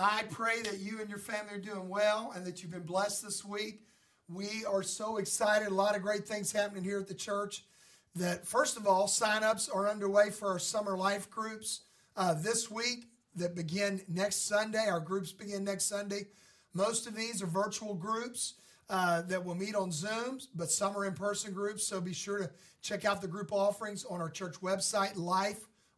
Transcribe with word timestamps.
I 0.00 0.22
pray 0.30 0.62
that 0.62 0.78
you 0.78 1.00
and 1.00 1.10
your 1.10 1.18
family 1.18 1.54
are 1.54 1.60
doing 1.60 1.88
well 1.88 2.32
and 2.36 2.46
that 2.46 2.62
you've 2.62 2.70
been 2.70 2.84
blessed 2.84 3.24
this 3.24 3.44
week. 3.44 3.80
We 4.28 4.64
are 4.64 4.84
so 4.84 5.16
excited. 5.16 5.66
A 5.66 5.74
lot 5.74 5.96
of 5.96 6.02
great 6.02 6.24
things 6.24 6.52
happening 6.52 6.84
here 6.84 7.00
at 7.00 7.08
the 7.08 7.14
church. 7.14 7.64
That, 8.14 8.46
first 8.46 8.76
of 8.76 8.86
all, 8.86 9.08
sign-ups 9.08 9.68
are 9.68 9.88
underway 9.88 10.30
for 10.30 10.50
our 10.50 10.60
summer 10.60 10.96
life 10.96 11.28
groups 11.28 11.80
uh, 12.16 12.34
this 12.34 12.70
week 12.70 13.08
that 13.34 13.56
begin 13.56 14.00
next 14.06 14.46
Sunday. 14.46 14.86
Our 14.86 15.00
groups 15.00 15.32
begin 15.32 15.64
next 15.64 15.86
Sunday. 15.86 16.28
Most 16.74 17.08
of 17.08 17.16
these 17.16 17.42
are 17.42 17.46
virtual 17.46 17.94
groups 17.94 18.54
uh, 18.88 19.22
that 19.22 19.44
will 19.44 19.56
meet 19.56 19.74
on 19.74 19.90
Zooms, 19.90 20.46
but 20.54 20.70
some 20.70 20.96
are 20.96 21.06
in 21.06 21.14
person 21.14 21.52
groups. 21.52 21.84
So 21.84 22.00
be 22.00 22.12
sure 22.12 22.38
to 22.38 22.48
check 22.82 23.04
out 23.04 23.20
the 23.20 23.26
group 23.26 23.52
offerings 23.52 24.04
on 24.04 24.20
our 24.20 24.30
church 24.30 24.60
website, 24.60 25.16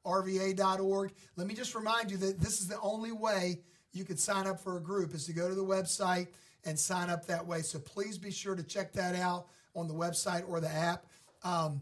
liferva.org. 0.07 1.13
Let 1.37 1.47
me 1.47 1.53
just 1.53 1.75
remind 1.75 2.11
you 2.11 2.17
that 2.17 2.41
this 2.41 2.63
is 2.63 2.67
the 2.67 2.81
only 2.81 3.13
way 3.13 3.59
you 3.93 4.05
can 4.05 4.17
sign 4.17 4.47
up 4.47 4.61
for 4.61 4.77
a 4.77 4.81
group 4.81 5.15
is 5.15 5.27
to 5.27 5.33
go 5.33 5.49
to 5.49 5.55
the 5.55 5.65
website 5.65 6.29
and 6.65 6.79
sign 6.79 7.11
up 7.11 7.27
that 7.27 7.47
way. 7.47 7.63
So 7.63 7.79
please 7.79 8.19
be 8.19 8.31
sure 8.31 8.55
to 8.55 8.63
check 8.63 8.93
that 8.93 9.15
out 9.17 9.47
on 9.75 9.89
the 9.89 9.95
website 9.95 10.49
or 10.49 10.61
the 10.61 10.71
app. 10.71 11.07
Um, 11.43 11.81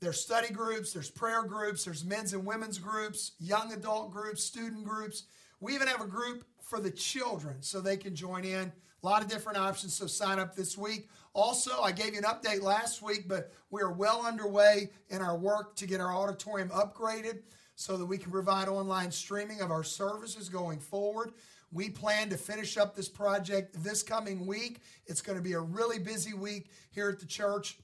there's 0.00 0.20
study 0.20 0.52
groups, 0.52 0.92
there's 0.92 1.10
prayer 1.10 1.42
groups, 1.42 1.84
there's 1.84 2.04
men's 2.04 2.32
and 2.32 2.46
women's 2.46 2.78
groups, 2.78 3.32
young 3.38 3.72
adult 3.72 4.12
groups, 4.12 4.42
student 4.42 4.84
groups. 4.84 5.24
We 5.60 5.74
even 5.74 5.88
have 5.88 6.00
a 6.00 6.06
group 6.06 6.44
for 6.62 6.80
the 6.80 6.90
children 6.90 7.56
so 7.60 7.80
they 7.80 7.96
can 7.96 8.14
join 8.14 8.44
in. 8.44 8.72
A 9.02 9.06
lot 9.06 9.22
of 9.22 9.28
different 9.28 9.58
options, 9.58 9.94
so 9.94 10.06
sign 10.06 10.38
up 10.38 10.54
this 10.54 10.76
week. 10.76 11.08
Also, 11.32 11.82
I 11.82 11.92
gave 11.92 12.14
you 12.14 12.18
an 12.18 12.24
update 12.24 12.62
last 12.62 13.02
week, 13.02 13.28
but 13.28 13.52
we 13.70 13.82
are 13.82 13.92
well 13.92 14.24
underway 14.26 14.90
in 15.10 15.20
our 15.20 15.36
work 15.36 15.76
to 15.76 15.86
get 15.86 16.00
our 16.00 16.14
auditorium 16.14 16.68
upgraded 16.70 17.42
so 17.76 17.96
that 17.96 18.04
we 18.04 18.18
can 18.18 18.30
provide 18.30 18.68
online 18.68 19.10
streaming 19.10 19.60
of 19.62 19.70
our 19.70 19.84
services 19.84 20.48
going 20.48 20.78
forward. 20.78 21.32
We 21.72 21.88
plan 21.88 22.30
to 22.30 22.36
finish 22.36 22.76
up 22.76 22.96
this 22.96 23.08
project 23.08 23.82
this 23.84 24.02
coming 24.02 24.46
week. 24.46 24.80
It's 25.06 25.22
going 25.22 25.38
to 25.38 25.44
be 25.44 25.52
a 25.52 25.60
really 25.60 25.98
busy 25.98 26.34
week 26.34 26.70
here 26.90 27.08
at 27.08 27.20
the 27.20 27.26
church, 27.26 27.78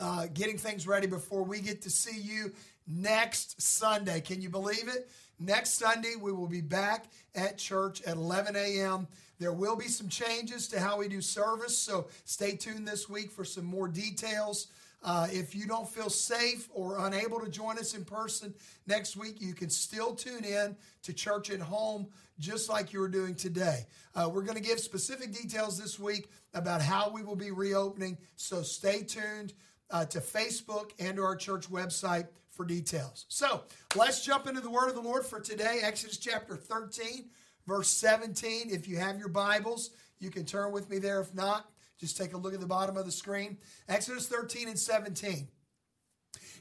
uh, 0.00 0.26
getting 0.32 0.56
things 0.56 0.86
ready 0.86 1.06
before 1.06 1.42
we 1.42 1.60
get 1.60 1.82
to 1.82 1.90
see 1.90 2.18
you 2.18 2.52
next 2.86 3.60
Sunday. 3.60 4.20
Can 4.20 4.40
you 4.40 4.48
believe 4.48 4.88
it? 4.88 5.10
Next 5.38 5.74
Sunday, 5.74 6.14
we 6.20 6.32
will 6.32 6.46
be 6.46 6.60
back 6.60 7.06
at 7.34 7.58
church 7.58 8.00
at 8.02 8.16
11 8.16 8.56
a.m. 8.56 9.08
There 9.38 9.52
will 9.52 9.76
be 9.76 9.88
some 9.88 10.08
changes 10.08 10.68
to 10.68 10.80
how 10.80 10.98
we 10.98 11.08
do 11.08 11.20
service, 11.20 11.76
so 11.76 12.06
stay 12.24 12.54
tuned 12.54 12.86
this 12.86 13.08
week 13.08 13.30
for 13.30 13.44
some 13.44 13.64
more 13.64 13.88
details. 13.88 14.68
Uh, 15.02 15.26
if 15.30 15.54
you 15.54 15.66
don't 15.66 15.88
feel 15.88 16.08
safe 16.08 16.68
or 16.72 17.06
unable 17.06 17.40
to 17.40 17.48
join 17.48 17.78
us 17.78 17.94
in 17.94 18.04
person 18.04 18.54
next 18.86 19.16
week, 19.16 19.40
you 19.40 19.54
can 19.54 19.68
still 19.68 20.14
tune 20.14 20.44
in 20.44 20.76
to 21.02 21.12
Church 21.12 21.50
at 21.50 21.60
Home 21.60 22.06
just 22.38 22.68
like 22.68 22.92
you 22.92 23.00
were 23.00 23.08
doing 23.08 23.34
today. 23.34 23.86
Uh, 24.14 24.28
we're 24.32 24.42
going 24.42 24.56
to 24.56 24.62
give 24.62 24.80
specific 24.80 25.32
details 25.32 25.78
this 25.78 25.98
week 25.98 26.30
about 26.54 26.80
how 26.80 27.10
we 27.10 27.22
will 27.22 27.36
be 27.36 27.50
reopening, 27.50 28.18
so 28.36 28.62
stay 28.62 29.02
tuned 29.02 29.52
uh, 29.90 30.04
to 30.06 30.20
Facebook 30.20 30.90
and 30.98 31.16
to 31.16 31.22
our 31.22 31.36
church 31.36 31.70
website 31.70 32.26
for 32.50 32.64
details. 32.64 33.26
So 33.28 33.62
let's 33.96 34.24
jump 34.24 34.46
into 34.46 34.60
the 34.60 34.70
word 34.70 34.88
of 34.88 34.94
the 34.94 35.00
Lord 35.00 35.24
for 35.24 35.40
today, 35.40 35.80
Exodus 35.82 36.18
chapter 36.18 36.56
13, 36.56 37.26
verse 37.66 37.88
17. 37.88 38.70
If 38.70 38.88
you 38.88 38.98
have 38.98 39.18
your 39.18 39.28
Bibles, 39.28 39.90
you 40.18 40.30
can 40.30 40.44
turn 40.44 40.72
with 40.72 40.90
me 40.90 40.98
there. 40.98 41.20
If 41.20 41.34
not, 41.34 41.70
just 42.02 42.16
take 42.16 42.34
a 42.34 42.36
look 42.36 42.52
at 42.52 42.58
the 42.58 42.66
bottom 42.66 42.96
of 42.96 43.06
the 43.06 43.12
screen. 43.12 43.56
Exodus 43.88 44.26
13 44.26 44.66
and 44.66 44.78
17. 44.78 45.46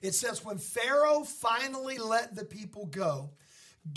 It 0.03 0.13
says, 0.13 0.45
When 0.45 0.59
Pharaoh 0.59 1.23
finally 1.23 1.97
let 1.97 2.35
the 2.35 2.45
people 2.45 2.85
go, 2.85 3.31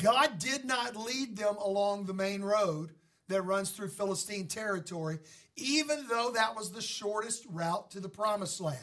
God 0.02 0.38
did 0.38 0.64
not 0.64 0.96
lead 0.96 1.36
them 1.36 1.56
along 1.56 2.06
the 2.06 2.14
main 2.14 2.40
road 2.40 2.92
that 3.28 3.42
runs 3.42 3.72
through 3.72 3.88
Philistine 3.88 4.48
territory, 4.48 5.18
even 5.56 6.06
though 6.08 6.30
that 6.34 6.56
was 6.56 6.72
the 6.72 6.80
shortest 6.80 7.44
route 7.50 7.90
to 7.90 8.00
the 8.00 8.08
promised 8.08 8.62
land. 8.62 8.78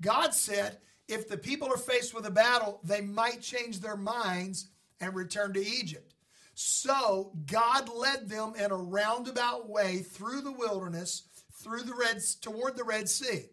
God 0.00 0.32
said, 0.34 0.78
if 1.08 1.28
the 1.28 1.36
people 1.36 1.66
are 1.66 1.78
faced 1.78 2.14
with 2.14 2.26
a 2.26 2.30
battle, 2.30 2.78
they 2.84 3.00
might 3.00 3.42
change 3.42 3.80
their 3.80 3.96
minds 3.96 4.68
and 5.00 5.16
return 5.16 5.52
to 5.54 5.60
Egypt. 5.60 6.14
So 6.54 7.32
God 7.46 7.88
led 7.88 8.28
them 8.28 8.52
in 8.56 8.70
a 8.70 8.76
roundabout 8.76 9.68
way 9.68 9.98
through 9.98 10.42
the 10.42 10.52
wilderness 10.52 11.24
through 11.58 11.82
the 11.82 11.94
Red 11.94 12.20
toward 12.40 12.76
the 12.76 12.84
Red 12.84 13.08
Sea. 13.08 13.46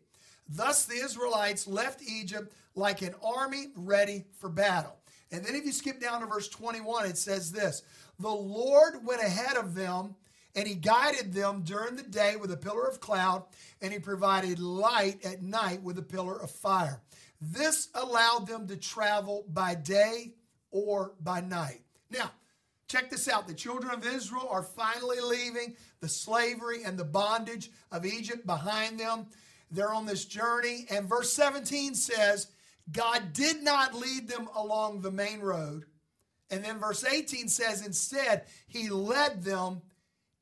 Thus 0.47 0.85
the 0.85 0.95
Israelites 0.95 1.67
left 1.67 2.01
Egypt 2.01 2.53
like 2.75 3.01
an 3.01 3.15
army 3.23 3.67
ready 3.75 4.25
for 4.39 4.49
battle. 4.49 4.95
And 5.31 5.43
then 5.43 5.55
if 5.55 5.65
you 5.65 5.71
skip 5.71 5.99
down 5.99 6.21
to 6.21 6.27
verse 6.27 6.47
21, 6.47 7.07
it 7.07 7.17
says 7.17 7.51
this 7.51 7.81
The 8.19 8.29
Lord 8.29 9.05
went 9.05 9.21
ahead 9.21 9.57
of 9.57 9.73
them, 9.73 10.15
and 10.55 10.67
he 10.67 10.75
guided 10.75 11.33
them 11.33 11.63
during 11.63 11.95
the 11.95 12.03
day 12.03 12.35
with 12.35 12.51
a 12.51 12.57
pillar 12.57 12.85
of 12.87 12.99
cloud, 12.99 13.43
and 13.81 13.91
he 13.91 13.99
provided 13.99 14.59
light 14.59 15.25
at 15.25 15.41
night 15.41 15.81
with 15.81 15.97
a 15.97 16.03
pillar 16.03 16.39
of 16.39 16.51
fire. 16.51 17.01
This 17.41 17.89
allowed 17.93 18.47
them 18.47 18.67
to 18.67 18.77
travel 18.77 19.45
by 19.49 19.75
day 19.75 20.33
or 20.71 21.13
by 21.21 21.41
night. 21.41 21.81
Now, 22.09 22.31
Check 22.87 23.09
this 23.09 23.27
out. 23.27 23.47
The 23.47 23.53
children 23.53 23.91
of 23.93 24.05
Israel 24.05 24.47
are 24.49 24.63
finally 24.63 25.19
leaving 25.19 25.75
the 26.01 26.07
slavery 26.07 26.83
and 26.83 26.97
the 26.97 27.03
bondage 27.03 27.71
of 27.91 28.05
Egypt 28.05 28.45
behind 28.45 28.99
them. 28.99 29.27
They're 29.71 29.93
on 29.93 30.05
this 30.05 30.25
journey. 30.25 30.85
And 30.89 31.09
verse 31.09 31.33
17 31.33 31.95
says, 31.95 32.47
God 32.91 33.33
did 33.33 33.63
not 33.63 33.95
lead 33.95 34.27
them 34.27 34.47
along 34.55 35.01
the 35.01 35.11
main 35.11 35.39
road. 35.39 35.85
And 36.51 36.63
then 36.63 36.79
verse 36.79 37.03
18 37.03 37.47
says, 37.47 37.85
instead, 37.85 38.43
he 38.67 38.89
led 38.89 39.43
them 39.43 39.81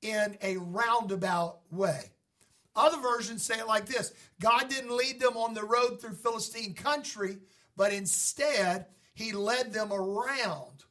in 0.02 0.38
a 0.42 0.58
roundabout 0.58 1.60
way. 1.72 2.12
Other 2.75 2.98
versions 2.98 3.44
say 3.44 3.60
it 3.60 3.68
like 3.68 3.86
this 3.86 4.14
God 4.42 4.68
didn't 4.68 4.96
lead 4.96 5.20
them 5.20 5.38
on 5.38 5.54
the 5.54 5.64
road 5.64 6.02
through 6.02 6.16
Philistine 6.16 6.74
country, 6.74 7.38
but 7.78 7.94
instead, 7.94 8.88
he 9.14 9.31
led 9.31 9.72
them 9.72 9.94
around 9.94 10.84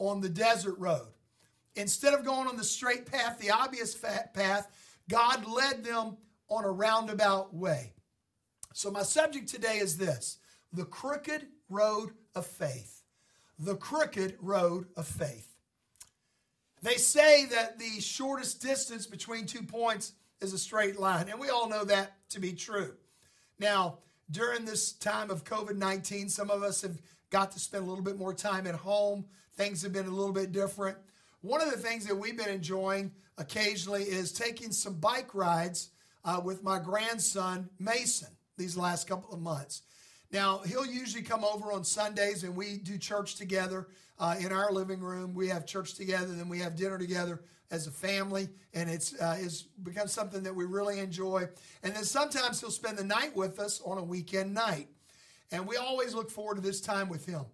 on 0.00 0.20
the 0.20 0.28
desert 0.28 0.76
road. 0.78 1.06
Instead 1.76 2.14
of 2.14 2.24
going 2.24 2.48
on 2.48 2.56
the 2.56 2.64
straight 2.64 3.06
path, 3.06 3.38
the 3.38 3.50
obvious 3.50 3.94
path, 3.94 4.66
God 5.08 5.46
led 5.46 5.84
them 5.84 6.16
on 6.48 6.64
a 6.64 6.70
roundabout 6.70 7.54
way. 7.54 7.92
So, 8.72 8.90
my 8.90 9.02
subject 9.02 9.48
today 9.48 9.78
is 9.78 9.96
this 9.96 10.38
the 10.72 10.84
crooked 10.84 11.46
road 11.68 12.10
of 12.34 12.46
faith. 12.46 13.02
The 13.58 13.76
crooked 13.76 14.36
road 14.40 14.86
of 14.96 15.06
faith. 15.06 15.46
They 16.82 16.96
say 16.96 17.44
that 17.46 17.78
the 17.78 18.00
shortest 18.00 18.62
distance 18.62 19.06
between 19.06 19.46
two 19.46 19.62
points 19.62 20.12
is 20.40 20.52
a 20.54 20.58
straight 20.58 20.98
line, 20.98 21.28
and 21.28 21.38
we 21.38 21.50
all 21.50 21.68
know 21.68 21.84
that 21.84 22.12
to 22.30 22.40
be 22.40 22.54
true. 22.54 22.94
Now, 23.58 23.98
during 24.30 24.64
this 24.64 24.92
time 24.92 25.30
of 25.30 25.44
COVID 25.44 25.76
19, 25.76 26.28
some 26.28 26.50
of 26.50 26.62
us 26.62 26.82
have 26.82 26.98
got 27.30 27.52
to 27.52 27.60
spend 27.60 27.84
a 27.84 27.88
little 27.88 28.04
bit 28.04 28.18
more 28.18 28.34
time 28.34 28.66
at 28.66 28.74
home. 28.74 29.24
Things 29.56 29.82
have 29.82 29.92
been 29.92 30.06
a 30.06 30.10
little 30.10 30.32
bit 30.32 30.52
different. 30.52 30.96
One 31.42 31.60
of 31.62 31.70
the 31.70 31.78
things 31.78 32.06
that 32.06 32.14
we've 32.14 32.36
been 32.36 32.50
enjoying 32.50 33.12
occasionally 33.38 34.02
is 34.02 34.32
taking 34.32 34.72
some 34.72 34.94
bike 34.94 35.34
rides 35.34 35.90
uh, 36.24 36.40
with 36.44 36.62
my 36.62 36.78
grandson, 36.78 37.68
Mason, 37.78 38.28
these 38.58 38.76
last 38.76 39.08
couple 39.08 39.32
of 39.32 39.40
months. 39.40 39.82
Now, 40.32 40.58
he'll 40.58 40.86
usually 40.86 41.22
come 41.22 41.44
over 41.44 41.72
on 41.72 41.82
Sundays 41.82 42.44
and 42.44 42.54
we 42.54 42.76
do 42.76 42.98
church 42.98 43.36
together 43.36 43.88
uh, 44.18 44.36
in 44.38 44.52
our 44.52 44.70
living 44.70 45.00
room. 45.00 45.34
We 45.34 45.48
have 45.48 45.66
church 45.66 45.94
together, 45.94 46.26
then 46.26 46.48
we 46.48 46.58
have 46.58 46.76
dinner 46.76 46.98
together 46.98 47.40
as 47.70 47.86
a 47.86 47.90
family, 47.90 48.48
and 48.74 48.90
it's, 48.90 49.14
uh, 49.20 49.36
it's 49.40 49.62
become 49.62 50.08
something 50.08 50.42
that 50.42 50.54
we 50.54 50.64
really 50.64 50.98
enjoy. 50.98 51.48
And 51.82 51.94
then 51.94 52.04
sometimes 52.04 52.60
he'll 52.60 52.70
spend 52.70 52.98
the 52.98 53.04
night 53.04 53.34
with 53.34 53.58
us 53.60 53.80
on 53.84 53.96
a 53.96 54.02
weekend 54.02 54.52
night. 54.52 54.88
And 55.52 55.66
we 55.66 55.76
always 55.76 56.14
look 56.14 56.30
forward 56.30 56.56
to 56.56 56.60
this 56.60 56.80
time 56.80 57.08
with 57.08 57.26
him. 57.26 57.44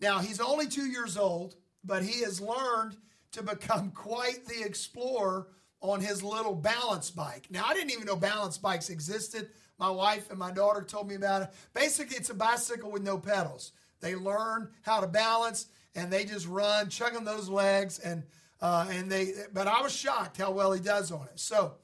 Now, 0.00 0.18
he's 0.18 0.40
only 0.40 0.66
two 0.66 0.86
years 0.86 1.16
old, 1.16 1.54
but 1.84 2.02
he 2.02 2.22
has 2.22 2.40
learned 2.40 2.96
to 3.32 3.42
become 3.42 3.90
quite 3.94 4.46
the 4.46 4.62
explorer 4.62 5.48
on 5.80 6.00
his 6.00 6.22
little 6.22 6.54
balance 6.54 7.10
bike. 7.10 7.46
Now, 7.50 7.64
I 7.66 7.74
didn't 7.74 7.90
even 7.92 8.06
know 8.06 8.16
balance 8.16 8.58
bikes 8.58 8.88
existed. 8.90 9.48
My 9.78 9.90
wife 9.90 10.30
and 10.30 10.38
my 10.38 10.52
daughter 10.52 10.82
told 10.82 11.08
me 11.08 11.16
about 11.16 11.42
it. 11.42 11.48
Basically, 11.74 12.16
it's 12.16 12.30
a 12.30 12.34
bicycle 12.34 12.90
with 12.90 13.02
no 13.02 13.18
pedals. 13.18 13.72
They 14.00 14.14
learn 14.14 14.70
how 14.82 15.00
to 15.00 15.06
balance 15.06 15.66
and 15.94 16.10
they 16.12 16.24
just 16.24 16.46
run, 16.46 16.88
chugging 16.88 17.24
those 17.24 17.48
legs. 17.48 17.98
And 17.98 18.22
Uh, 18.62 18.86
and 18.90 19.10
they, 19.10 19.32
but 19.52 19.66
I 19.66 19.82
was 19.82 19.92
shocked 19.92 20.36
how 20.36 20.52
well 20.52 20.70
he 20.70 20.80
does 20.80 21.10
on 21.10 21.22
it. 21.24 21.40
So, 21.40 21.74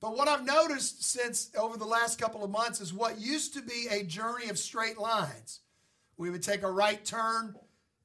but 0.00 0.16
what 0.16 0.28
I've 0.28 0.44
noticed 0.44 1.04
since 1.04 1.50
over 1.56 1.76
the 1.76 1.84
last 1.84 2.18
couple 2.18 2.42
of 2.42 2.50
months 2.50 2.80
is 2.80 2.92
what 2.92 3.20
used 3.20 3.54
to 3.54 3.62
be 3.62 3.86
a 3.90 4.02
journey 4.02 4.48
of 4.48 4.58
straight 4.58 4.98
lines. 4.98 5.60
We 6.16 6.30
would 6.30 6.42
take 6.42 6.62
a 6.62 6.70
right 6.70 7.04
turn 7.04 7.54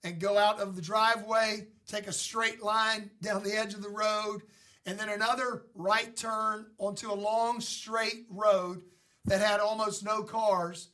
and 0.04 0.20
go 0.20 0.38
out 0.38 0.60
of 0.60 0.76
the 0.76 0.82
driveway, 0.82 1.68
take 1.88 2.08
a 2.08 2.14
straight 2.14 2.62
line 2.62 3.10
down 3.22 3.44
the 3.44 3.58
edge 3.58 3.74
of 3.74 3.82
the 3.82 3.90
road, 3.90 4.42
and 4.86 5.00
then 5.00 5.10
another 5.10 5.64
right 5.74 6.16
turn 6.16 6.68
onto 6.78 7.12
a 7.12 7.14
long 7.14 7.60
straight 7.62 8.26
road 8.30 8.82
that 9.26 9.42
had 9.42 9.60
almost 9.60 10.04
no 10.04 10.22
cars. 10.22 10.90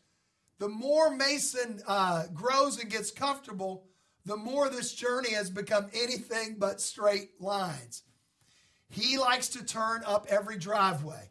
The 0.59 0.69
more 0.69 1.09
Mason 1.15 1.81
uh, 1.87 2.25
grows 2.33 2.79
and 2.79 2.89
gets 2.89 3.11
comfortable, 3.11 3.87
the 4.25 4.37
more 4.37 4.69
this 4.69 4.93
journey 4.93 5.33
has 5.33 5.49
become 5.49 5.87
anything 5.93 6.57
but 6.59 6.79
straight 6.79 7.31
lines. 7.41 8.03
He 8.91 9.17
likes 9.17 9.47
to 9.49 9.65
turn 9.65 10.03
up 10.05 10.27
every 10.29 10.57
driveway. 10.57 11.29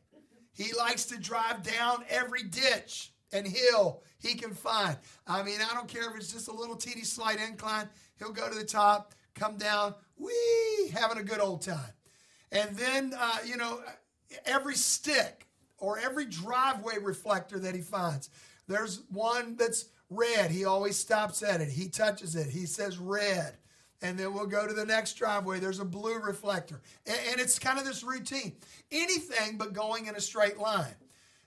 He 0.55 0.73
likes 0.73 1.05
to 1.07 1.19
drive 1.19 1.63
down 1.63 2.05
every 2.09 2.43
ditch 2.43 3.13
and 3.33 3.47
hill 3.47 4.03
he 4.19 4.35
can 4.35 4.53
find. 4.53 4.97
I 5.27 5.43
mean, 5.43 5.59
I 5.61 5.75
don't 5.75 5.89
care 5.89 6.11
if 6.11 6.17
it's 6.17 6.33
just 6.33 6.49
a 6.49 6.55
little 6.55 6.77
teeny 6.77 7.03
slight 7.03 7.39
incline. 7.39 7.89
He'll 8.19 8.33
go 8.33 8.49
to 8.49 8.59
the 8.59 8.65
top, 8.65 9.15
come 9.35 9.57
down, 9.57 9.95
wee, 10.17 10.91
having 10.93 11.19
a 11.19 11.23
good 11.23 11.41
old 11.41 11.63
time. 11.63 11.93
And 12.51 12.77
then, 12.77 13.15
uh, 13.17 13.39
you 13.47 13.57
know, 13.57 13.81
every 14.47 14.75
stick 14.75 15.47
or 15.79 15.99
every 15.99 16.27
driveway 16.27 16.97
reflector 17.01 17.59
that 17.59 17.75
he 17.75 17.83
finds. 17.83 18.31
There's 18.69 19.03
one 19.11 19.57
that's 19.57 19.87
red. 20.09 20.51
He 20.51 20.65
always 20.65 20.97
stops 20.97 21.43
at 21.43 21.61
it. 21.61 21.69
He 21.69 21.89
touches 21.89 22.37
it. 22.37 22.49
He 22.49 22.67
says 22.67 22.99
red 22.99 23.57
and 24.03 24.19
then 24.19 24.33
we'll 24.33 24.47
go 24.47 24.67
to 24.67 24.73
the 24.73 24.85
next 24.85 25.15
driveway. 25.15 25.61
There's 25.61 25.79
a 25.79 25.85
blue 25.85 26.19
reflector. 26.19 26.81
And, 27.07 27.41
it's 27.41 27.59
kind 27.59 27.79
of 27.79 27.85
this 27.85 28.03
routine. 28.03 28.53
Anything 28.91 29.59
but 29.59 29.73
going 29.73 30.07
in 30.07 30.17
a 30.17 30.21
straight 30.21 30.59
line. 30.59 30.95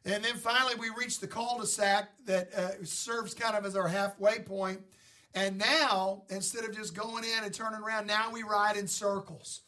And 0.06 0.24
then 0.24 0.36
finally, 0.36 0.76
we 0.76 0.90
reach 0.98 1.20
the 1.20 1.28
cul 1.28 1.58
de 1.60 1.66
sac 1.66 2.10
that 2.26 2.54
uh, 2.54 2.72
serves 2.84 3.34
kind 3.34 3.56
of 3.56 3.66
as 3.66 3.76
our 3.76 3.88
halfway 3.88 4.40
point. 4.40 4.82
And 5.34 5.58
now, 5.58 6.24
instead 6.30 6.64
of 6.66 6.76
just 6.76 6.94
going 6.94 7.24
in 7.24 7.44
and 7.44 7.54
turning 7.54 7.82
around, 7.82 8.06
now 8.06 8.30
we 8.32 8.44
ride 8.44 8.78
in 8.78 8.88
circles 8.88 9.62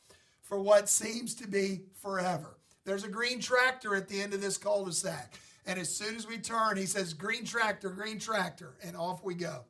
for 0.44 0.60
what 0.60 0.88
seems 0.90 1.34
to 1.36 1.48
be 1.48 1.82
forever. 2.02 2.58
There's 2.84 3.04
a 3.04 3.10
green 3.10 3.40
tractor 3.40 3.96
at 3.96 4.08
the 4.08 4.22
end 4.22 4.34
of 4.34 4.42
this 4.42 4.58
cul 4.58 4.86
de 4.86 4.92
sac. 4.92 5.34
And 5.66 5.80
as 5.80 5.90
soon 5.90 6.16
as 6.16 6.28
we 6.28 6.38
turn, 6.38 6.78
he 6.78 6.86
says, 6.86 7.14
Green 7.14 7.46
tractor, 7.46 7.90
green 7.90 8.20
tractor. 8.20 8.76
And 8.84 8.96
off 8.96 9.24
we 9.24 9.34
go. 9.34 9.64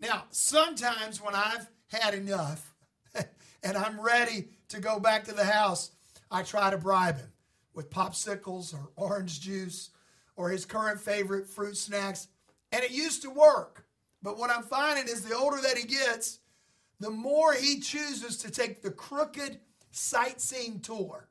Now, 0.00 0.24
sometimes 0.30 1.22
when 1.22 1.34
I've 1.34 1.68
had 1.88 2.14
enough 2.14 2.74
and 3.62 3.76
I'm 3.76 4.00
ready 4.00 4.48
to 4.68 4.80
go 4.80 5.00
back 5.00 5.24
to 5.24 5.32
the 5.32 5.44
house, 5.44 5.90
I 6.30 6.42
try 6.42 6.70
to 6.70 6.78
bribe 6.78 7.16
him 7.16 7.32
with 7.74 7.90
popsicles 7.90 8.74
or 8.74 8.90
orange 8.96 9.40
juice 9.40 9.90
or 10.36 10.50
his 10.50 10.66
current 10.66 11.00
favorite 11.00 11.46
fruit 11.46 11.76
snacks. 11.76 12.28
And 12.72 12.82
it 12.82 12.90
used 12.90 13.22
to 13.22 13.30
work. 13.30 13.86
But 14.22 14.38
what 14.38 14.50
I'm 14.50 14.62
finding 14.62 15.04
is 15.04 15.22
the 15.22 15.36
older 15.36 15.60
that 15.62 15.78
he 15.78 15.86
gets, 15.86 16.40
the 17.00 17.10
more 17.10 17.54
he 17.54 17.80
chooses 17.80 18.36
to 18.38 18.50
take 18.50 18.82
the 18.82 18.90
crooked 18.90 19.60
sightseeing 19.90 20.80
tour 20.80 21.28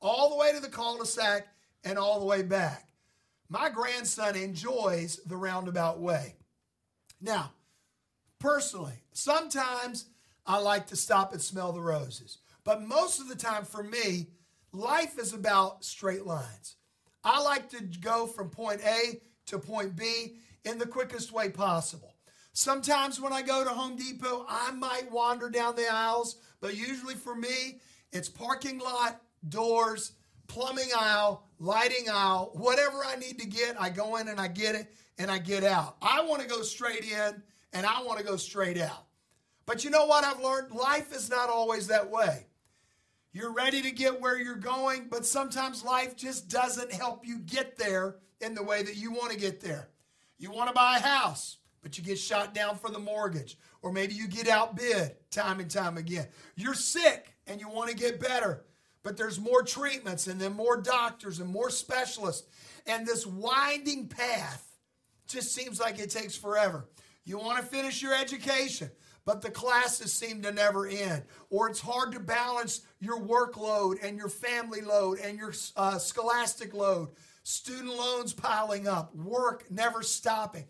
all 0.00 0.30
the 0.30 0.36
way 0.36 0.52
to 0.52 0.60
the 0.60 0.68
cul 0.68 0.98
de 0.98 1.06
sac 1.06 1.48
and 1.84 1.98
all 1.98 2.18
the 2.18 2.26
way 2.26 2.42
back. 2.42 2.88
My 3.48 3.68
grandson 3.68 4.36
enjoys 4.36 5.20
the 5.26 5.36
roundabout 5.36 6.00
way. 6.00 6.36
Now, 7.20 7.52
personally, 8.40 8.94
sometimes 9.12 10.06
I 10.44 10.58
like 10.58 10.88
to 10.88 10.96
stop 10.96 11.32
and 11.32 11.40
smell 11.40 11.70
the 11.70 11.80
roses. 11.80 12.38
But 12.64 12.82
most 12.82 13.20
of 13.20 13.28
the 13.28 13.36
time 13.36 13.64
for 13.64 13.82
me, 13.82 14.28
life 14.72 15.18
is 15.18 15.32
about 15.32 15.84
straight 15.84 16.26
lines. 16.26 16.76
I 17.22 17.40
like 17.42 17.68
to 17.70 17.82
go 18.00 18.26
from 18.26 18.50
point 18.50 18.80
A 18.84 19.20
to 19.46 19.58
point 19.58 19.94
B 19.94 20.36
in 20.64 20.78
the 20.78 20.86
quickest 20.86 21.32
way 21.32 21.48
possible. 21.50 22.16
Sometimes 22.52 23.20
when 23.20 23.32
I 23.32 23.42
go 23.42 23.62
to 23.62 23.70
Home 23.70 23.96
Depot, 23.96 24.44
I 24.48 24.72
might 24.72 25.10
wander 25.12 25.50
down 25.50 25.76
the 25.76 25.90
aisles, 25.90 26.36
but 26.60 26.76
usually 26.76 27.14
for 27.14 27.34
me, 27.34 27.80
it's 28.12 28.28
parking 28.28 28.78
lot, 28.80 29.20
doors, 29.48 30.12
plumbing 30.48 30.88
aisle, 30.96 31.44
lighting 31.60 32.08
aisle, 32.10 32.50
whatever 32.54 33.04
I 33.04 33.16
need 33.16 33.38
to 33.38 33.46
get, 33.46 33.80
I 33.80 33.88
go 33.88 34.16
in 34.16 34.28
and 34.28 34.40
I 34.40 34.48
get 34.48 34.74
it 34.74 34.92
and 35.16 35.30
I 35.30 35.38
get 35.38 35.62
out. 35.62 35.96
I 36.02 36.22
want 36.24 36.42
to 36.42 36.48
go 36.48 36.62
straight 36.62 37.04
in 37.04 37.42
and 37.72 37.86
I 37.86 38.02
want 38.02 38.18
to 38.18 38.24
go 38.24 38.36
straight 38.36 38.78
out. 38.78 39.06
But 39.66 39.84
you 39.84 39.90
know 39.90 40.06
what 40.06 40.24
I've 40.24 40.42
learned? 40.42 40.72
Life 40.72 41.14
is 41.14 41.30
not 41.30 41.48
always 41.48 41.86
that 41.88 42.10
way. 42.10 42.46
You're 43.32 43.52
ready 43.52 43.80
to 43.82 43.92
get 43.92 44.20
where 44.20 44.40
you're 44.40 44.56
going, 44.56 45.06
but 45.08 45.24
sometimes 45.24 45.84
life 45.84 46.16
just 46.16 46.48
doesn't 46.48 46.92
help 46.92 47.24
you 47.24 47.38
get 47.38 47.76
there 47.76 48.16
in 48.40 48.54
the 48.54 48.62
way 48.62 48.82
that 48.82 48.96
you 48.96 49.12
want 49.12 49.32
to 49.32 49.38
get 49.38 49.60
there. 49.60 49.88
You 50.38 50.50
want 50.50 50.68
to 50.68 50.74
buy 50.74 50.96
a 50.96 51.00
house, 51.00 51.58
but 51.82 51.96
you 51.96 52.02
get 52.02 52.18
shot 52.18 52.54
down 52.54 52.76
for 52.76 52.90
the 52.90 52.98
mortgage, 52.98 53.56
or 53.82 53.92
maybe 53.92 54.14
you 54.14 54.26
get 54.26 54.48
outbid 54.48 55.14
time 55.30 55.60
and 55.60 55.70
time 55.70 55.96
again. 55.96 56.26
You're 56.56 56.74
sick 56.74 57.36
and 57.46 57.60
you 57.60 57.68
want 57.68 57.90
to 57.90 57.96
get 57.96 58.18
better, 58.18 58.64
but 59.04 59.16
there's 59.16 59.38
more 59.38 59.62
treatments 59.62 60.26
and 60.26 60.40
then 60.40 60.54
more 60.54 60.80
doctors 60.80 61.38
and 61.38 61.48
more 61.48 61.70
specialists, 61.70 62.48
and 62.86 63.06
this 63.06 63.26
winding 63.26 64.08
path 64.08 64.66
just 65.28 65.54
seems 65.54 65.78
like 65.78 66.00
it 66.00 66.10
takes 66.10 66.36
forever. 66.36 66.88
You 67.24 67.38
want 67.38 67.58
to 67.58 67.66
finish 67.66 68.02
your 68.02 68.14
education, 68.14 68.90
but 69.24 69.42
the 69.42 69.50
classes 69.50 70.12
seem 70.12 70.42
to 70.42 70.52
never 70.52 70.86
end. 70.86 71.22
Or 71.50 71.68
it's 71.68 71.80
hard 71.80 72.12
to 72.12 72.20
balance 72.20 72.80
your 72.98 73.20
workload 73.20 73.98
and 74.02 74.16
your 74.16 74.28
family 74.28 74.80
load 74.80 75.18
and 75.20 75.38
your 75.38 75.52
uh, 75.76 75.98
scholastic 75.98 76.74
load, 76.74 77.10
student 77.42 77.96
loans 77.96 78.32
piling 78.32 78.88
up, 78.88 79.14
work 79.14 79.70
never 79.70 80.02
stopping. 80.02 80.64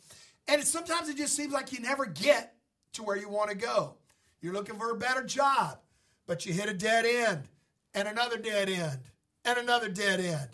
And 0.48 0.60
it, 0.60 0.66
sometimes 0.66 1.08
it 1.08 1.16
just 1.16 1.36
seems 1.36 1.52
like 1.52 1.72
you 1.72 1.80
never 1.80 2.06
get 2.06 2.54
to 2.94 3.02
where 3.02 3.16
you 3.16 3.28
want 3.28 3.50
to 3.50 3.56
go. 3.56 3.96
You're 4.40 4.54
looking 4.54 4.78
for 4.78 4.90
a 4.90 4.96
better 4.96 5.22
job, 5.22 5.78
but 6.26 6.44
you 6.44 6.52
hit 6.52 6.68
a 6.68 6.74
dead 6.74 7.04
end 7.06 7.44
and 7.94 8.08
another 8.08 8.36
dead 8.38 8.68
end 8.68 8.98
and 9.44 9.58
another 9.58 9.88
dead 9.88 10.20
end. 10.20 10.48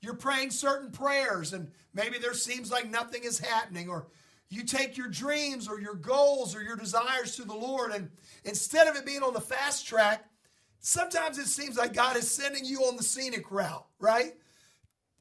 You're 0.00 0.14
praying 0.14 0.50
certain 0.50 0.90
prayers, 0.90 1.54
and 1.54 1.70
maybe 1.94 2.18
there 2.18 2.34
seems 2.34 2.70
like 2.70 2.90
nothing 2.90 3.24
is 3.24 3.38
happening, 3.38 3.88
or 3.88 4.06
you 4.54 4.64
take 4.64 4.96
your 4.96 5.08
dreams 5.08 5.68
or 5.68 5.80
your 5.80 5.94
goals 5.94 6.54
or 6.54 6.62
your 6.62 6.76
desires 6.76 7.36
to 7.36 7.44
the 7.44 7.54
Lord, 7.54 7.92
and 7.92 8.10
instead 8.44 8.86
of 8.86 8.96
it 8.96 9.04
being 9.04 9.22
on 9.22 9.34
the 9.34 9.40
fast 9.40 9.86
track, 9.86 10.24
sometimes 10.80 11.38
it 11.38 11.46
seems 11.46 11.76
like 11.76 11.92
God 11.92 12.16
is 12.16 12.30
sending 12.30 12.64
you 12.64 12.82
on 12.84 12.96
the 12.96 13.02
scenic 13.02 13.50
route, 13.50 13.86
right? 13.98 14.34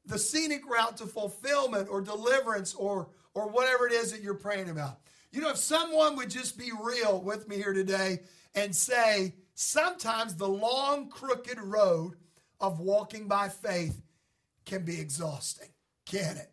The 0.06 0.20
scenic 0.20 0.70
route 0.70 0.98
to 0.98 1.06
fulfillment 1.06 1.88
or 1.90 2.02
deliverance 2.02 2.74
or 2.74 3.10
or 3.34 3.50
whatever 3.50 3.88
it 3.88 3.94
is 3.94 4.12
that 4.12 4.22
you're 4.22 4.36
praying 4.36 4.70
about. 4.70 5.00
You 5.32 5.42
know, 5.42 5.50
if 5.50 5.58
someone 5.58 6.16
would 6.18 6.30
just 6.30 6.58
be 6.58 6.72
real 6.80 7.20
with 7.20 7.48
me 7.48 7.56
here 7.56 7.74
today 7.74 8.20
and 8.54 8.76
say, 8.76 9.34
sometimes 9.56 10.36
the 10.36 10.48
long, 10.48 11.10
crooked 11.10 11.60
road 11.60 12.14
of 12.60 12.80
walking 12.80 13.28
by 13.28 13.50
faith 13.50 14.00
can 14.66 14.86
be 14.86 15.00
exhausting, 15.00 15.70
can 16.06 16.38
it? 16.38 16.53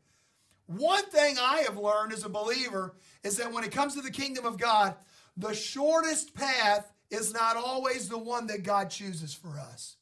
One 0.76 1.04
thing 1.06 1.36
I 1.36 1.62
have 1.66 1.76
learned 1.76 2.12
as 2.12 2.24
a 2.24 2.28
believer 2.28 2.94
is 3.24 3.36
that 3.38 3.52
when 3.52 3.64
it 3.64 3.72
comes 3.72 3.96
to 3.96 4.02
the 4.02 4.10
kingdom 4.10 4.46
of 4.46 4.56
God, 4.56 4.94
the 5.36 5.52
shortest 5.52 6.32
path 6.32 6.92
is 7.10 7.32
not 7.32 7.56
always 7.56 8.08
the 8.08 8.18
one 8.18 8.46
that 8.46 8.62
God 8.62 8.88
chooses 8.88 9.34
for 9.34 9.58
us. 9.58 9.96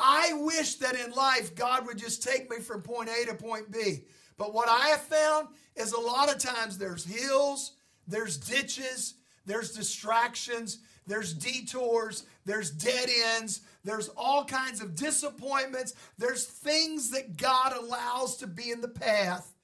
I 0.00 0.32
wish 0.32 0.74
that 0.76 0.96
in 0.96 1.12
life 1.12 1.54
God 1.54 1.86
would 1.86 1.96
just 1.96 2.24
take 2.24 2.50
me 2.50 2.56
from 2.56 2.82
point 2.82 3.08
A 3.08 3.24
to 3.26 3.34
point 3.34 3.70
B. 3.70 4.06
But 4.36 4.52
what 4.52 4.68
I 4.68 4.88
have 4.88 5.02
found 5.02 5.48
is 5.76 5.92
a 5.92 6.00
lot 6.00 6.28
of 6.28 6.38
times 6.38 6.76
there's 6.76 7.04
hills, 7.04 7.74
there's 8.08 8.36
ditches, 8.36 9.14
there's 9.46 9.70
distractions, 9.70 10.80
there's 11.06 11.32
detours, 11.32 12.24
there's 12.44 12.72
dead 12.72 13.08
ends, 13.36 13.60
there's 13.86 14.08
all 14.16 14.44
kinds 14.44 14.82
of 14.82 14.94
disappointments, 14.94 15.94
there's 16.18 16.44
things 16.44 17.10
that 17.10 17.36
God 17.36 17.72
allows 17.76 18.36
to 18.38 18.46
be 18.46 18.70
in 18.70 18.80
the 18.80 18.88
path 18.88 19.54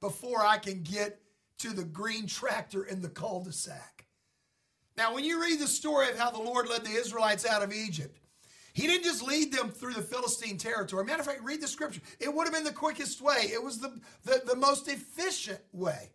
before 0.00 0.44
I 0.44 0.58
can 0.58 0.82
get 0.82 1.20
to 1.58 1.70
the 1.70 1.84
green 1.84 2.26
tractor 2.26 2.84
in 2.84 3.02
the 3.02 3.08
cul 3.08 3.40
de 3.40 3.52
sac. 3.52 4.06
Now, 4.96 5.14
when 5.14 5.24
you 5.24 5.40
read 5.40 5.60
the 5.60 5.68
story 5.68 6.10
of 6.10 6.18
how 6.18 6.30
the 6.30 6.42
Lord 6.42 6.68
led 6.68 6.84
the 6.84 6.90
Israelites 6.90 7.46
out 7.46 7.62
of 7.62 7.72
Egypt, 7.72 8.18
he 8.72 8.86
didn't 8.86 9.04
just 9.04 9.22
lead 9.22 9.52
them 9.52 9.70
through 9.70 9.94
the 9.94 10.02
Philistine 10.02 10.56
territory. 10.56 11.04
Matter 11.04 11.20
of 11.20 11.26
fact, 11.26 11.42
read 11.42 11.60
the 11.60 11.68
scripture. 11.68 12.00
It 12.20 12.32
would 12.32 12.44
have 12.46 12.54
been 12.54 12.64
the 12.64 12.72
quickest 12.72 13.20
way, 13.20 13.50
it 13.52 13.62
was 13.62 13.78
the, 13.78 14.00
the, 14.24 14.42
the 14.46 14.56
most 14.56 14.88
efficient 14.88 15.60
way. 15.72 16.10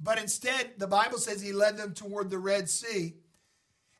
But 0.00 0.18
instead, 0.18 0.72
the 0.76 0.86
Bible 0.86 1.18
says 1.18 1.40
he 1.40 1.52
led 1.52 1.76
them 1.76 1.94
toward 1.94 2.30
the 2.30 2.38
Red 2.38 2.68
Sea. 2.68 3.14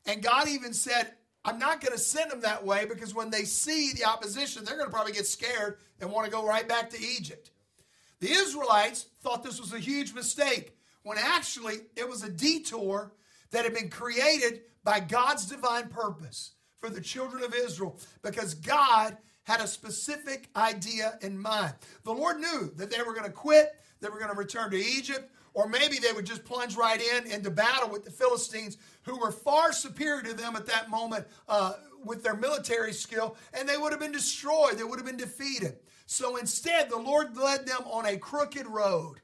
And 0.05 0.21
God 0.21 0.47
even 0.47 0.73
said, 0.73 1.13
I'm 1.45 1.59
not 1.59 1.79
going 1.79 1.93
to 1.93 1.99
send 1.99 2.31
them 2.31 2.41
that 2.41 2.65
way 2.65 2.85
because 2.85 3.13
when 3.13 3.29
they 3.29 3.43
see 3.43 3.93
the 3.93 4.05
opposition, 4.05 4.65
they're 4.65 4.77
going 4.77 4.89
to 4.89 4.93
probably 4.93 5.13
get 5.13 5.27
scared 5.27 5.77
and 6.01 6.11
want 6.11 6.25
to 6.25 6.31
go 6.31 6.45
right 6.45 6.67
back 6.67 6.89
to 6.89 6.99
Egypt. 6.99 7.51
The 8.19 8.31
Israelites 8.31 9.05
thought 9.21 9.43
this 9.43 9.61
was 9.61 9.71
a 9.71 9.79
huge 9.79 10.13
mistake 10.13 10.75
when 11.03 11.19
actually 11.19 11.75
it 11.95 12.09
was 12.09 12.23
a 12.23 12.29
detour 12.29 13.13
that 13.51 13.63
had 13.63 13.75
been 13.75 13.89
created 13.89 14.61
by 14.83 14.99
God's 14.99 15.45
divine 15.45 15.87
purpose 15.87 16.53
for 16.79 16.89
the 16.89 17.01
children 17.01 17.43
of 17.43 17.53
Israel 17.53 17.99
because 18.23 18.55
God 18.55 19.15
had 19.43 19.61
a 19.61 19.67
specific 19.67 20.49
idea 20.55 21.19
in 21.21 21.37
mind. 21.37 21.73
The 22.03 22.11
Lord 22.11 22.39
knew 22.39 22.71
that 22.77 22.89
they 22.89 23.03
were 23.03 23.13
going 23.13 23.25
to 23.25 23.31
quit, 23.31 23.75
they 24.01 24.09
were 24.09 24.17
going 24.17 24.31
to 24.31 24.37
return 24.37 24.71
to 24.71 24.77
Egypt, 24.77 25.31
or 25.55 25.67
maybe 25.69 25.97
they 25.97 26.11
would 26.11 26.25
just 26.25 26.43
plunge 26.43 26.75
right 26.75 27.01
in 27.01 27.31
into 27.31 27.49
battle 27.49 27.89
with 27.89 28.03
the 28.03 28.11
Philistines, 28.11 28.77
who 29.03 29.17
were 29.17 29.31
far 29.31 29.71
superior 29.71 30.21
to 30.21 30.33
them 30.33 30.55
at 30.55 30.67
that 30.67 30.89
moment 30.89 31.25
uh, 31.47 31.73
with 32.03 32.21
their 32.21 32.35
military 32.35 32.93
skill, 32.93 33.37
and 33.53 33.67
they 33.67 33.77
would 33.77 33.91
have 33.91 34.01
been 34.01 34.11
destroyed, 34.11 34.77
they 34.77 34.83
would 34.83 34.99
have 34.99 35.07
been 35.07 35.17
defeated. 35.17 35.77
So 36.05 36.35
instead, 36.35 36.89
the 36.89 36.97
Lord 36.97 37.35
led 37.37 37.65
them 37.65 37.81
on 37.85 38.05
a 38.05 38.17
crooked 38.17 38.67
road. 38.67 39.21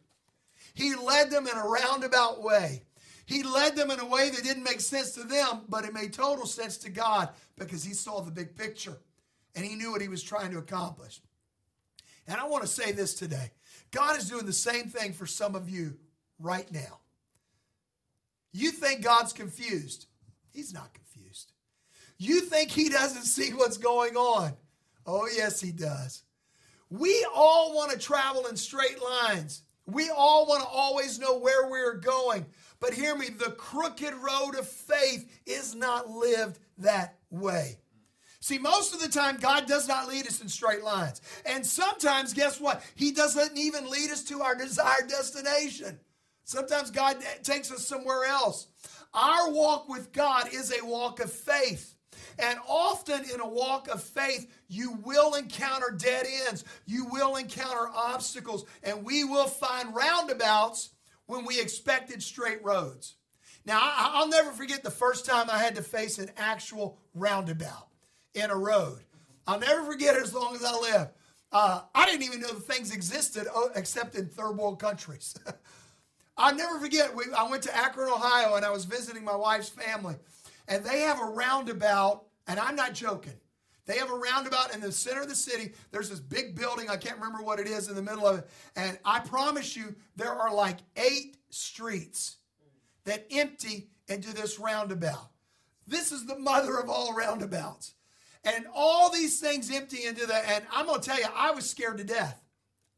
He 0.73 0.95
led 0.95 1.29
them 1.29 1.47
in 1.47 1.57
a 1.57 1.67
roundabout 1.67 2.41
way. 2.41 2.83
He 3.25 3.43
led 3.43 3.75
them 3.75 3.91
in 3.91 3.99
a 3.99 4.05
way 4.05 4.29
that 4.29 4.43
didn't 4.43 4.63
make 4.63 4.79
sense 4.79 5.11
to 5.11 5.23
them, 5.23 5.61
but 5.69 5.85
it 5.85 5.93
made 5.93 6.13
total 6.13 6.45
sense 6.45 6.77
to 6.79 6.89
God 6.89 7.29
because 7.57 7.83
He 7.83 7.93
saw 7.93 8.21
the 8.21 8.31
big 8.31 8.55
picture 8.55 8.97
and 9.53 9.65
He 9.65 9.75
knew 9.75 9.91
what 9.91 10.01
He 10.01 10.07
was 10.07 10.23
trying 10.23 10.51
to 10.51 10.57
accomplish. 10.57 11.19
And 12.25 12.39
I 12.39 12.47
want 12.47 12.63
to 12.63 12.69
say 12.69 12.93
this 12.93 13.13
today 13.13 13.51
God 13.91 14.17
is 14.17 14.29
doing 14.29 14.45
the 14.45 14.53
same 14.53 14.87
thing 14.87 15.11
for 15.11 15.25
some 15.25 15.55
of 15.55 15.69
you 15.69 15.97
right 16.41 16.71
now. 16.71 16.99
You 18.53 18.71
think 18.71 19.03
God's 19.03 19.33
confused, 19.33 20.07
He's 20.49 20.73
not 20.73 20.93
confused. 20.93 21.53
You 22.17 22.41
think 22.41 22.71
He 22.71 22.89
doesn't 22.89 23.23
see 23.23 23.51
what's 23.53 23.77
going 23.77 24.15
on. 24.15 24.53
Oh, 25.05 25.27
yes, 25.33 25.61
He 25.61 25.71
does. 25.71 26.23
We 26.89 27.25
all 27.33 27.73
want 27.73 27.91
to 27.91 27.97
travel 27.97 28.47
in 28.47 28.57
straight 28.57 29.01
lines. 29.01 29.61
We 29.85 30.09
all 30.09 30.45
want 30.45 30.61
to 30.61 30.69
always 30.69 31.19
know 31.19 31.37
where 31.37 31.69
we're 31.69 31.95
going. 31.95 32.45
But 32.79 32.93
hear 32.93 33.15
me, 33.15 33.29
the 33.29 33.51
crooked 33.51 34.13
road 34.13 34.55
of 34.57 34.67
faith 34.67 35.41
is 35.45 35.73
not 35.73 36.09
lived 36.09 36.59
that 36.79 37.15
way. 37.29 37.77
See, 38.41 38.57
most 38.57 38.93
of 38.93 38.99
the 38.99 39.07
time, 39.07 39.37
God 39.37 39.67
does 39.67 39.87
not 39.87 40.07
lead 40.07 40.25
us 40.27 40.41
in 40.41 40.49
straight 40.49 40.83
lines. 40.83 41.21
And 41.45 41.63
sometimes, 41.65 42.33
guess 42.33 42.59
what? 42.59 42.83
He 42.95 43.11
doesn't 43.11 43.55
even 43.55 43.89
lead 43.89 44.09
us 44.09 44.23
to 44.25 44.41
our 44.41 44.55
desired 44.55 45.07
destination. 45.07 45.99
Sometimes 46.43 46.91
God 46.91 47.17
takes 47.43 47.71
us 47.71 47.87
somewhere 47.87 48.25
else. 48.25 48.67
Our 49.13 49.51
walk 49.51 49.89
with 49.89 50.11
God 50.11 50.49
is 50.53 50.71
a 50.71 50.85
walk 50.85 51.19
of 51.19 51.31
faith. 51.31 51.95
And 52.39 52.59
often 52.67 53.23
in 53.33 53.39
a 53.39 53.47
walk 53.47 53.87
of 53.87 54.01
faith, 54.01 54.51
you 54.67 54.93
will 55.03 55.35
encounter 55.35 55.91
dead 55.95 56.25
ends, 56.47 56.63
you 56.85 57.05
will 57.05 57.35
encounter 57.35 57.89
obstacles, 57.93 58.65
and 58.83 59.03
we 59.03 59.23
will 59.23 59.47
find 59.47 59.95
roundabouts 59.95 60.91
when 61.25 61.45
we 61.45 61.59
expected 61.59 62.23
straight 62.23 62.63
roads. 62.63 63.15
Now, 63.65 63.79
I'll 63.81 64.27
never 64.27 64.51
forget 64.51 64.83
the 64.83 64.91
first 64.91 65.25
time 65.25 65.49
I 65.49 65.59
had 65.59 65.75
to 65.75 65.83
face 65.83 66.17
an 66.17 66.31
actual 66.37 66.97
roundabout 67.13 67.87
in 68.33 68.49
a 68.49 68.55
road. 68.55 68.99
I'll 69.45 69.59
never 69.59 69.83
forget 69.83 70.15
it 70.15 70.23
as 70.23 70.33
long 70.33 70.55
as 70.55 70.63
I 70.63 70.75
live. 70.77 71.09
Uh, 71.51 71.81
I 71.93 72.05
didn't 72.05 72.23
even 72.23 72.39
know 72.39 72.53
the 72.53 72.61
things 72.61 72.93
existed 72.93 73.45
uh, 73.53 73.67
except 73.75 74.15
in 74.15 74.27
third 74.27 74.53
world 74.57 74.79
countries. 74.79 75.35
I'll 76.37 76.55
never 76.55 76.79
forget, 76.79 77.15
we, 77.15 77.25
I 77.37 77.49
went 77.49 77.63
to 77.63 77.75
Akron, 77.75 78.09
Ohio, 78.09 78.55
and 78.55 78.65
I 78.65 78.71
was 78.71 78.85
visiting 78.85 79.23
my 79.23 79.35
wife's 79.35 79.69
family. 79.69 80.15
And 80.67 80.83
they 80.83 81.01
have 81.01 81.19
a 81.21 81.25
roundabout, 81.25 82.23
and 82.47 82.59
I'm 82.59 82.75
not 82.75 82.93
joking. 82.93 83.33
They 83.85 83.97
have 83.97 84.11
a 84.11 84.15
roundabout 84.15 84.73
in 84.73 84.79
the 84.79 84.91
center 84.91 85.21
of 85.21 85.29
the 85.29 85.35
city. 85.35 85.73
There's 85.91 86.09
this 86.09 86.19
big 86.19 86.55
building. 86.55 86.89
I 86.89 86.97
can't 86.97 87.17
remember 87.17 87.43
what 87.43 87.59
it 87.59 87.67
is 87.67 87.89
in 87.89 87.95
the 87.95 88.01
middle 88.01 88.25
of 88.27 88.39
it. 88.39 88.49
And 88.75 88.97
I 89.03 89.19
promise 89.19 89.75
you, 89.75 89.95
there 90.15 90.31
are 90.31 90.53
like 90.53 90.77
eight 90.95 91.37
streets 91.49 92.37
that 93.03 93.25
empty 93.31 93.89
into 94.07 94.33
this 94.33 94.59
roundabout. 94.59 95.29
This 95.87 96.11
is 96.11 96.25
the 96.25 96.37
mother 96.37 96.77
of 96.77 96.89
all 96.89 97.13
roundabouts. 97.13 97.95
And 98.43 98.65
all 98.73 99.11
these 99.11 99.39
things 99.39 99.69
empty 99.69 100.05
into 100.05 100.25
that. 100.25 100.45
And 100.47 100.65
I'm 100.71 100.85
going 100.85 101.01
to 101.01 101.07
tell 101.07 101.19
you, 101.19 101.27
I 101.35 101.51
was 101.51 101.69
scared 101.69 101.97
to 101.97 102.03
death. 102.03 102.41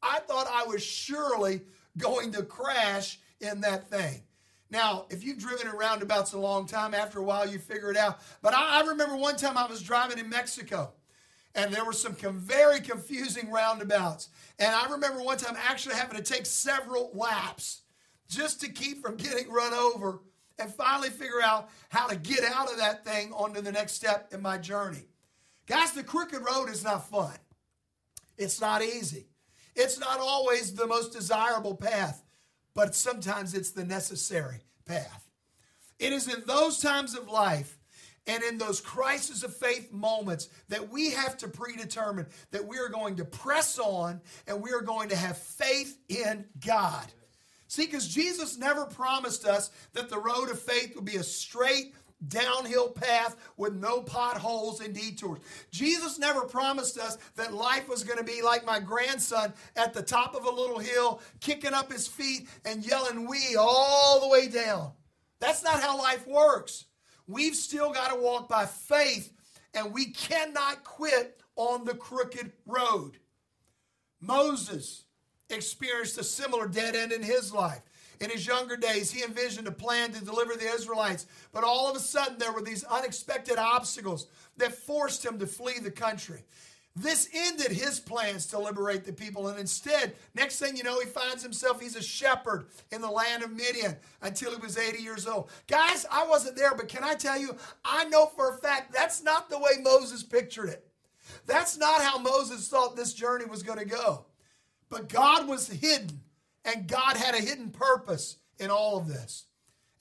I 0.01 0.19
thought 0.19 0.47
I 0.51 0.65
was 0.65 0.83
surely 0.83 1.61
going 1.97 2.31
to 2.33 2.43
crash 2.43 3.19
in 3.43 3.61
that 3.61 3.89
thing. 3.89 4.23
Now, 4.69 5.05
if 5.09 5.23
you've 5.23 5.37
driven 5.37 5.67
in 5.67 5.73
roundabouts 5.73 6.33
a 6.33 6.39
long 6.39 6.65
time, 6.65 6.95
after 6.95 7.19
a 7.19 7.23
while 7.23 7.47
you 7.47 7.59
figure 7.59 7.91
it 7.91 7.97
out. 7.97 8.19
But 8.41 8.55
I, 8.55 8.81
I 8.81 8.87
remember 8.87 9.15
one 9.15 9.35
time 9.35 9.57
I 9.57 9.67
was 9.67 9.83
driving 9.83 10.17
in 10.17 10.29
Mexico 10.29 10.93
and 11.55 11.71
there 11.71 11.85
were 11.85 11.93
some 11.93 12.15
com- 12.15 12.39
very 12.39 12.79
confusing 12.79 13.51
roundabouts. 13.51 14.29
And 14.57 14.73
I 14.73 14.89
remember 14.89 15.21
one 15.21 15.37
time 15.37 15.55
actually 15.67 15.95
having 15.95 16.17
to 16.17 16.23
take 16.23 16.45
several 16.45 17.11
laps 17.13 17.81
just 18.27 18.61
to 18.61 18.69
keep 18.69 19.01
from 19.01 19.15
getting 19.15 19.51
run 19.51 19.73
over 19.73 20.21
and 20.57 20.73
finally 20.73 21.09
figure 21.09 21.41
out 21.43 21.69
how 21.89 22.07
to 22.07 22.15
get 22.15 22.43
out 22.43 22.71
of 22.71 22.77
that 22.77 23.05
thing 23.05 23.31
onto 23.33 23.61
the 23.61 23.71
next 23.71 23.93
step 23.93 24.33
in 24.33 24.41
my 24.41 24.57
journey. 24.57 25.05
Guys, 25.67 25.91
the 25.91 26.03
crooked 26.03 26.41
road 26.41 26.69
is 26.69 26.83
not 26.83 27.09
fun. 27.09 27.35
It's 28.37 28.59
not 28.59 28.81
easy. 28.81 29.27
It's 29.75 29.99
not 29.99 30.19
always 30.19 30.73
the 30.73 30.87
most 30.87 31.13
desirable 31.13 31.75
path, 31.75 32.22
but 32.73 32.95
sometimes 32.95 33.53
it's 33.53 33.71
the 33.71 33.83
necessary 33.83 34.61
path. 34.85 35.29
It 35.99 36.13
is 36.13 36.27
in 36.27 36.43
those 36.45 36.79
times 36.79 37.15
of 37.15 37.29
life 37.29 37.77
and 38.25 38.43
in 38.43 38.57
those 38.57 38.79
crisis 38.81 39.43
of 39.43 39.55
faith 39.55 39.91
moments 39.91 40.49
that 40.69 40.89
we 40.89 41.11
have 41.11 41.37
to 41.37 41.47
predetermine 41.47 42.25
that 42.51 42.65
we 42.65 42.77
are 42.77 42.89
going 42.89 43.17
to 43.17 43.25
press 43.25 43.77
on 43.79 44.21
and 44.47 44.61
we 44.61 44.71
are 44.71 44.81
going 44.81 45.09
to 45.09 45.15
have 45.15 45.37
faith 45.37 45.97
in 46.09 46.45
God. 46.65 47.05
See, 47.67 47.85
because 47.85 48.07
Jesus 48.07 48.57
never 48.57 48.85
promised 48.85 49.45
us 49.45 49.71
that 49.93 50.09
the 50.09 50.19
road 50.19 50.49
of 50.49 50.59
faith 50.59 50.95
would 50.95 51.05
be 51.05 51.15
a 51.15 51.23
straight, 51.23 51.93
downhill 52.27 52.89
path 52.89 53.35
with 53.57 53.73
no 53.73 54.01
potholes 54.01 54.79
and 54.81 54.93
detours. 54.93 55.39
Jesus 55.71 56.19
never 56.19 56.41
promised 56.41 56.97
us 56.97 57.17
that 57.35 57.53
life 57.53 57.87
was 57.89 58.03
going 58.03 58.17
to 58.17 58.23
be 58.23 58.41
like 58.41 58.65
my 58.65 58.79
grandson 58.79 59.53
at 59.75 59.93
the 59.93 60.01
top 60.01 60.35
of 60.35 60.45
a 60.45 60.49
little 60.49 60.79
hill, 60.79 61.21
kicking 61.39 61.73
up 61.73 61.91
his 61.91 62.07
feet 62.07 62.47
and 62.65 62.85
yelling 62.85 63.27
"we" 63.27 63.55
all 63.57 64.21
the 64.21 64.29
way 64.29 64.47
down. 64.47 64.91
That's 65.39 65.63
not 65.63 65.81
how 65.81 65.97
life 65.97 66.25
works. 66.27 66.85
We've 67.27 67.55
still 67.55 67.91
got 67.91 68.11
to 68.11 68.19
walk 68.19 68.49
by 68.49 68.65
faith, 68.65 69.33
and 69.73 69.93
we 69.93 70.11
cannot 70.11 70.83
quit 70.83 71.41
on 71.55 71.85
the 71.85 71.95
crooked 71.95 72.51
road. 72.65 73.17
Moses 74.19 75.03
experienced 75.49 76.17
a 76.17 76.23
similar 76.23 76.67
dead 76.67 76.95
end 76.95 77.11
in 77.11 77.21
his 77.21 77.53
life. 77.53 77.81
In 78.19 78.29
his 78.29 78.45
younger 78.45 78.77
days, 78.77 79.11
he 79.11 79.23
envisioned 79.23 79.67
a 79.67 79.71
plan 79.71 80.11
to 80.11 80.23
deliver 80.23 80.55
the 80.55 80.67
Israelites, 80.67 81.25
but 81.51 81.63
all 81.63 81.89
of 81.89 81.95
a 81.95 81.99
sudden 81.99 82.37
there 82.37 82.53
were 82.53 82.61
these 82.61 82.83
unexpected 82.83 83.57
obstacles 83.57 84.27
that 84.57 84.73
forced 84.73 85.25
him 85.25 85.39
to 85.39 85.47
flee 85.47 85.79
the 85.79 85.91
country. 85.91 86.43
This 86.95 87.27
ended 87.33 87.71
his 87.71 87.99
plans 87.99 88.45
to 88.47 88.59
liberate 88.59 89.03
the 89.03 89.13
people, 89.13 89.47
and 89.47 89.59
instead, 89.59 90.13
next 90.35 90.59
thing 90.59 90.77
you 90.77 90.83
know, 90.83 90.99
he 90.99 91.07
finds 91.07 91.41
himself, 91.41 91.81
he's 91.81 91.95
a 91.95 92.03
shepherd 92.03 92.67
in 92.91 93.01
the 93.01 93.09
land 93.09 93.41
of 93.41 93.51
Midian 93.51 93.95
until 94.21 94.51
he 94.51 94.61
was 94.61 94.77
80 94.77 95.01
years 95.01 95.25
old. 95.25 95.49
Guys, 95.67 96.05
I 96.11 96.27
wasn't 96.27 96.55
there, 96.55 96.75
but 96.75 96.89
can 96.89 97.03
I 97.03 97.15
tell 97.15 97.39
you, 97.39 97.55
I 97.83 98.05
know 98.05 98.27
for 98.27 98.53
a 98.53 98.57
fact 98.59 98.93
that's 98.93 99.23
not 99.23 99.49
the 99.49 99.57
way 99.57 99.71
Moses 99.81 100.21
pictured 100.21 100.69
it. 100.69 100.87
That's 101.47 101.77
not 101.77 102.01
how 102.01 102.19
Moses 102.19 102.67
thought 102.67 102.95
this 102.95 103.13
journey 103.13 103.45
was 103.45 103.63
going 103.63 103.79
to 103.79 103.85
go. 103.85 104.25
But 104.89 105.09
God 105.09 105.47
was 105.47 105.67
hidden 105.67 106.21
and 106.65 106.87
God 106.87 107.17
had 107.17 107.35
a 107.35 107.41
hidden 107.41 107.69
purpose 107.69 108.37
in 108.59 108.69
all 108.69 108.97
of 108.97 109.07
this. 109.07 109.45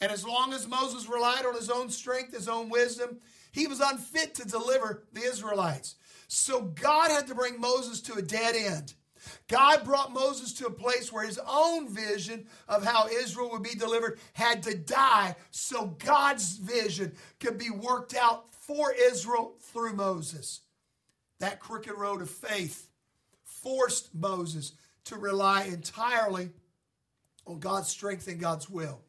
And 0.00 0.10
as 0.10 0.26
long 0.26 0.52
as 0.52 0.66
Moses 0.66 1.08
relied 1.08 1.46
on 1.46 1.54
his 1.54 1.70
own 1.70 1.88
strength, 1.90 2.34
his 2.34 2.48
own 2.48 2.68
wisdom, 2.68 3.18
he 3.52 3.66
was 3.66 3.80
unfit 3.80 4.34
to 4.36 4.48
deliver 4.48 5.04
the 5.12 5.22
Israelites. 5.22 5.96
So 6.26 6.62
God 6.62 7.10
had 7.10 7.26
to 7.28 7.34
bring 7.34 7.60
Moses 7.60 8.00
to 8.02 8.14
a 8.14 8.22
dead 8.22 8.56
end. 8.56 8.94
God 9.48 9.84
brought 9.84 10.12
Moses 10.12 10.52
to 10.54 10.66
a 10.66 10.70
place 10.70 11.12
where 11.12 11.26
his 11.26 11.38
own 11.46 11.88
vision 11.88 12.46
of 12.68 12.84
how 12.84 13.06
Israel 13.08 13.50
would 13.52 13.62
be 13.62 13.74
delivered 13.74 14.18
had 14.32 14.62
to 14.64 14.76
die 14.76 15.36
so 15.50 15.86
God's 16.04 16.56
vision 16.56 17.12
could 17.38 17.58
be 17.58 17.70
worked 17.70 18.16
out 18.16 18.52
for 18.54 18.92
Israel 18.92 19.54
through 19.60 19.94
Moses. 19.94 20.62
That 21.38 21.60
crooked 21.60 21.92
road 21.96 22.22
of 22.22 22.30
faith 22.30 22.88
forced 23.44 24.14
Moses 24.14 24.72
to 25.04 25.16
rely 25.16 25.64
entirely 25.64 26.50
on 27.46 27.58
God's 27.58 27.88
strength 27.88 28.28
and 28.28 28.40
God's 28.40 28.68
will. 28.70 29.00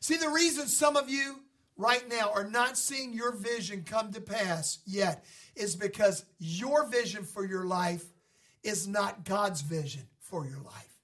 See, 0.00 0.16
the 0.16 0.28
reason 0.28 0.66
some 0.66 0.96
of 0.96 1.10
you 1.10 1.40
right 1.76 2.08
now 2.08 2.30
are 2.34 2.48
not 2.48 2.78
seeing 2.78 3.12
your 3.12 3.32
vision 3.32 3.84
come 3.84 4.12
to 4.12 4.20
pass 4.20 4.78
yet 4.86 5.24
is 5.54 5.76
because 5.76 6.24
your 6.38 6.86
vision 6.86 7.24
for 7.24 7.44
your 7.44 7.66
life 7.66 8.04
is 8.62 8.88
not 8.88 9.24
God's 9.24 9.60
vision 9.60 10.02
for 10.20 10.46
your 10.46 10.60
life. 10.60 10.96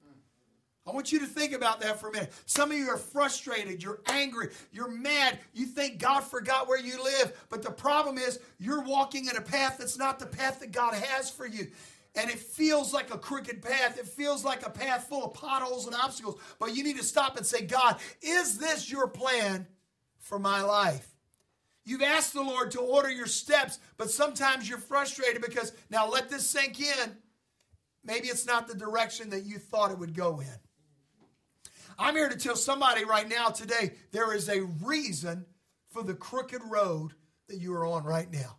I 0.85 0.91
want 0.91 1.13
you 1.13 1.21
to 1.21 1.27
think 1.27 1.53
about 1.53 1.81
that 1.81 2.01
for 2.01 2.09
a 2.09 2.13
minute. 2.13 2.33
Some 2.47 2.73
of 2.73 2.77
you 2.77 2.89
are 2.89 2.97
frustrated, 2.97 3.83
you're 3.85 4.01
angry, 4.07 4.49
you're 4.73 4.91
mad, 4.91 5.39
you 5.53 5.65
think 5.65 5.99
God 5.99 6.23
forgot 6.25 6.67
where 6.67 6.81
you 6.81 7.03
live, 7.03 7.47
but 7.51 7.63
the 7.63 7.71
problem 7.71 8.19
is 8.19 8.41
you're 8.59 8.83
walking 8.83 9.27
in 9.27 9.37
a 9.37 9.41
path 9.41 9.77
that's 9.79 9.97
not 9.97 10.19
the 10.19 10.27
path 10.27 10.59
that 10.59 10.73
God 10.73 10.95
has 10.95 11.31
for 11.31 11.47
you 11.47 11.69
and 12.15 12.31
it 12.31 12.39
feels 12.39 12.93
like 12.93 13.13
a 13.13 13.19
crooked 13.19 13.63
path. 13.63 13.99
It 13.99 14.07
feels 14.07 14.45
like 14.45 14.67
a 14.67 14.71
path 14.71 15.09
full 15.09 15.25
of 15.25 15.35
potholes 15.35 15.87
and 15.87 15.95
obstacles. 15.95 16.41
But 16.59 16.77
you 16.77 16.85
need 16.85 16.99
to 16.99 17.05
stop 17.05 17.37
and 17.37 17.47
say, 17.47 17.63
God, 17.63 17.97
is 18.21 18.59
this 18.59 18.91
your 18.91 19.09
plan 19.09 19.67
for 20.19 20.39
my 20.39 20.63
life. 20.63 21.09
You've 21.85 22.03
asked 22.03 22.35
the 22.35 22.43
Lord 22.43 22.71
to 22.73 22.81
order 22.81 23.11
your 23.11 23.27
steps, 23.27 23.79
but 23.97 24.11
sometimes 24.11 24.69
you're 24.69 24.79
frustrated 24.79 25.43
because 25.43 25.73
now 25.91 26.09
let 26.09 26.29
this 26.29 26.47
sink 26.47 26.81
in. 26.81 27.17
Maybe 28.05 28.29
it's 28.29 28.47
not 28.47 28.69
the 28.69 28.75
direction 28.75 29.31
that 29.31 29.45
you 29.45 29.59
thought 29.59 29.91
it 29.91 29.99
would 29.99 30.15
go 30.15 30.41
in. 30.41 30.47
I'm 31.99 32.15
here 32.15 32.29
to 32.29 32.39
tell 32.39 32.57
somebody 32.57 33.05
right 33.05 33.29
now 33.29 33.49
today 33.49 33.93
there 34.13 34.35
is 34.35 34.49
a 34.49 34.63
reason 34.83 35.47
for 35.91 36.03
the 36.03 36.15
crooked 36.15 36.63
road 36.69 37.13
that 37.49 37.59
you 37.59 37.75
are 37.75 37.87
on 37.87 38.05
right 38.05 38.31
now. 38.31 38.59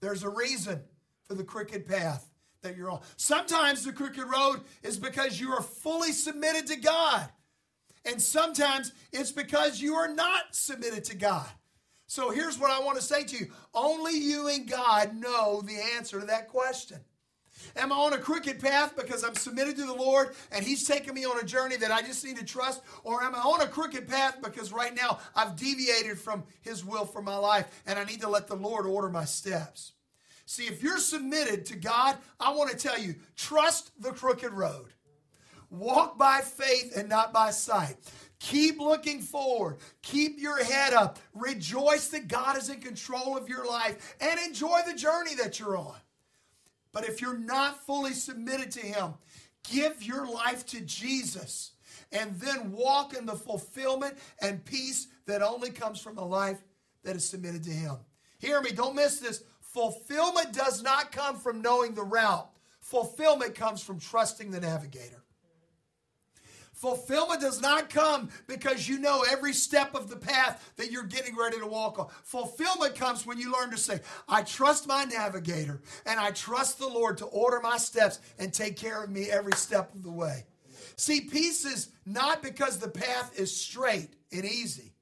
There's 0.00 0.22
a 0.22 0.28
reason 0.28 0.82
for 1.24 1.34
the 1.34 1.44
crooked 1.44 1.86
path 1.86 2.29
that 2.62 2.76
you're 2.76 2.90
on. 2.90 3.00
Sometimes 3.16 3.84
the 3.84 3.92
crooked 3.92 4.24
road 4.24 4.60
is 4.82 4.98
because 4.98 5.40
you 5.40 5.50
are 5.52 5.62
fully 5.62 6.12
submitted 6.12 6.66
to 6.68 6.76
God. 6.76 7.28
And 8.04 8.20
sometimes 8.20 8.92
it's 9.12 9.32
because 9.32 9.80
you 9.80 9.94
are 9.94 10.12
not 10.12 10.54
submitted 10.54 11.04
to 11.04 11.16
God. 11.16 11.48
So 12.06 12.30
here's 12.30 12.58
what 12.58 12.70
I 12.70 12.80
want 12.80 12.98
to 12.98 13.04
say 13.04 13.24
to 13.24 13.36
you 13.36 13.46
only 13.74 14.18
you 14.18 14.48
and 14.48 14.68
God 14.68 15.14
know 15.14 15.62
the 15.62 15.78
answer 15.96 16.20
to 16.20 16.26
that 16.26 16.48
question. 16.48 16.98
Am 17.76 17.92
I 17.92 17.96
on 17.96 18.14
a 18.14 18.18
crooked 18.18 18.58
path 18.58 18.96
because 18.96 19.22
I'm 19.22 19.34
submitted 19.34 19.76
to 19.76 19.84
the 19.84 19.94
Lord 19.94 20.34
and 20.50 20.64
He's 20.64 20.86
taking 20.86 21.14
me 21.14 21.24
on 21.24 21.38
a 21.38 21.44
journey 21.44 21.76
that 21.76 21.92
I 21.92 22.02
just 22.02 22.24
need 22.24 22.38
to 22.38 22.44
trust? 22.44 22.82
Or 23.04 23.22
am 23.22 23.34
I 23.34 23.38
on 23.38 23.60
a 23.60 23.66
crooked 23.66 24.08
path 24.08 24.38
because 24.42 24.72
right 24.72 24.94
now 24.94 25.18
I've 25.36 25.56
deviated 25.56 26.18
from 26.18 26.44
His 26.62 26.84
will 26.84 27.04
for 27.04 27.22
my 27.22 27.36
life 27.36 27.82
and 27.86 27.98
I 27.98 28.04
need 28.04 28.22
to 28.22 28.28
let 28.28 28.48
the 28.48 28.56
Lord 28.56 28.86
order 28.86 29.08
my 29.08 29.24
steps? 29.24 29.92
See, 30.50 30.66
if 30.66 30.82
you're 30.82 30.98
submitted 30.98 31.64
to 31.66 31.76
God, 31.76 32.16
I 32.40 32.52
want 32.52 32.72
to 32.72 32.76
tell 32.76 32.98
you 32.98 33.14
trust 33.36 33.92
the 34.02 34.10
crooked 34.10 34.52
road. 34.52 34.88
Walk 35.70 36.18
by 36.18 36.40
faith 36.40 36.92
and 36.96 37.08
not 37.08 37.32
by 37.32 37.52
sight. 37.52 37.94
Keep 38.40 38.80
looking 38.80 39.20
forward. 39.20 39.76
Keep 40.02 40.40
your 40.40 40.64
head 40.64 40.92
up. 40.92 41.20
Rejoice 41.34 42.08
that 42.08 42.26
God 42.26 42.58
is 42.58 42.68
in 42.68 42.80
control 42.80 43.36
of 43.36 43.48
your 43.48 43.64
life 43.64 44.16
and 44.20 44.40
enjoy 44.40 44.80
the 44.84 44.94
journey 44.94 45.36
that 45.36 45.60
you're 45.60 45.76
on. 45.76 45.94
But 46.90 47.08
if 47.08 47.20
you're 47.20 47.38
not 47.38 47.86
fully 47.86 48.12
submitted 48.12 48.72
to 48.72 48.80
Him, 48.80 49.14
give 49.70 50.02
your 50.02 50.28
life 50.28 50.66
to 50.66 50.80
Jesus 50.80 51.74
and 52.10 52.34
then 52.40 52.72
walk 52.72 53.14
in 53.16 53.24
the 53.24 53.36
fulfillment 53.36 54.18
and 54.42 54.64
peace 54.64 55.06
that 55.26 55.42
only 55.42 55.70
comes 55.70 56.00
from 56.00 56.18
a 56.18 56.26
life 56.26 56.58
that 57.04 57.14
is 57.14 57.24
submitted 57.24 57.62
to 57.62 57.70
Him. 57.70 57.98
Hear 58.40 58.60
me, 58.60 58.72
don't 58.72 58.96
miss 58.96 59.20
this. 59.20 59.44
Fulfillment 59.72 60.52
does 60.52 60.82
not 60.82 61.12
come 61.12 61.38
from 61.38 61.62
knowing 61.62 61.94
the 61.94 62.02
route, 62.02 62.50
fulfillment 62.80 63.54
comes 63.54 63.80
from 63.82 64.00
trusting 64.00 64.50
the 64.50 64.60
navigator. 64.60 65.22
Fulfillment 66.72 67.42
does 67.42 67.60
not 67.60 67.90
come 67.90 68.30
because 68.46 68.88
you 68.88 68.98
know 68.98 69.22
every 69.30 69.52
step 69.52 69.94
of 69.94 70.08
the 70.08 70.16
path 70.16 70.72
that 70.76 70.90
you're 70.90 71.04
getting 71.04 71.36
ready 71.36 71.58
to 71.58 71.66
walk 71.66 71.98
on. 71.98 72.08
Fulfillment 72.24 72.94
comes 72.94 73.26
when 73.26 73.38
you 73.38 73.52
learn 73.52 73.70
to 73.70 73.76
say, 73.76 74.00
I 74.26 74.42
trust 74.42 74.88
my 74.88 75.04
navigator 75.04 75.82
and 76.06 76.18
I 76.18 76.30
trust 76.30 76.78
the 76.78 76.88
Lord 76.88 77.18
to 77.18 77.26
order 77.26 77.60
my 77.60 77.76
steps 77.76 78.18
and 78.38 78.52
take 78.52 78.78
care 78.78 79.04
of 79.04 79.10
me 79.10 79.30
every 79.30 79.52
step 79.52 79.94
of 79.94 80.02
the 80.02 80.10
way. 80.10 80.46
See, 80.96 81.20
peace 81.20 81.66
is 81.66 81.90
not 82.06 82.42
because 82.42 82.78
the 82.78 82.88
path 82.88 83.38
is 83.38 83.54
straight 83.54 84.14
and 84.32 84.46
easy. 84.46 84.94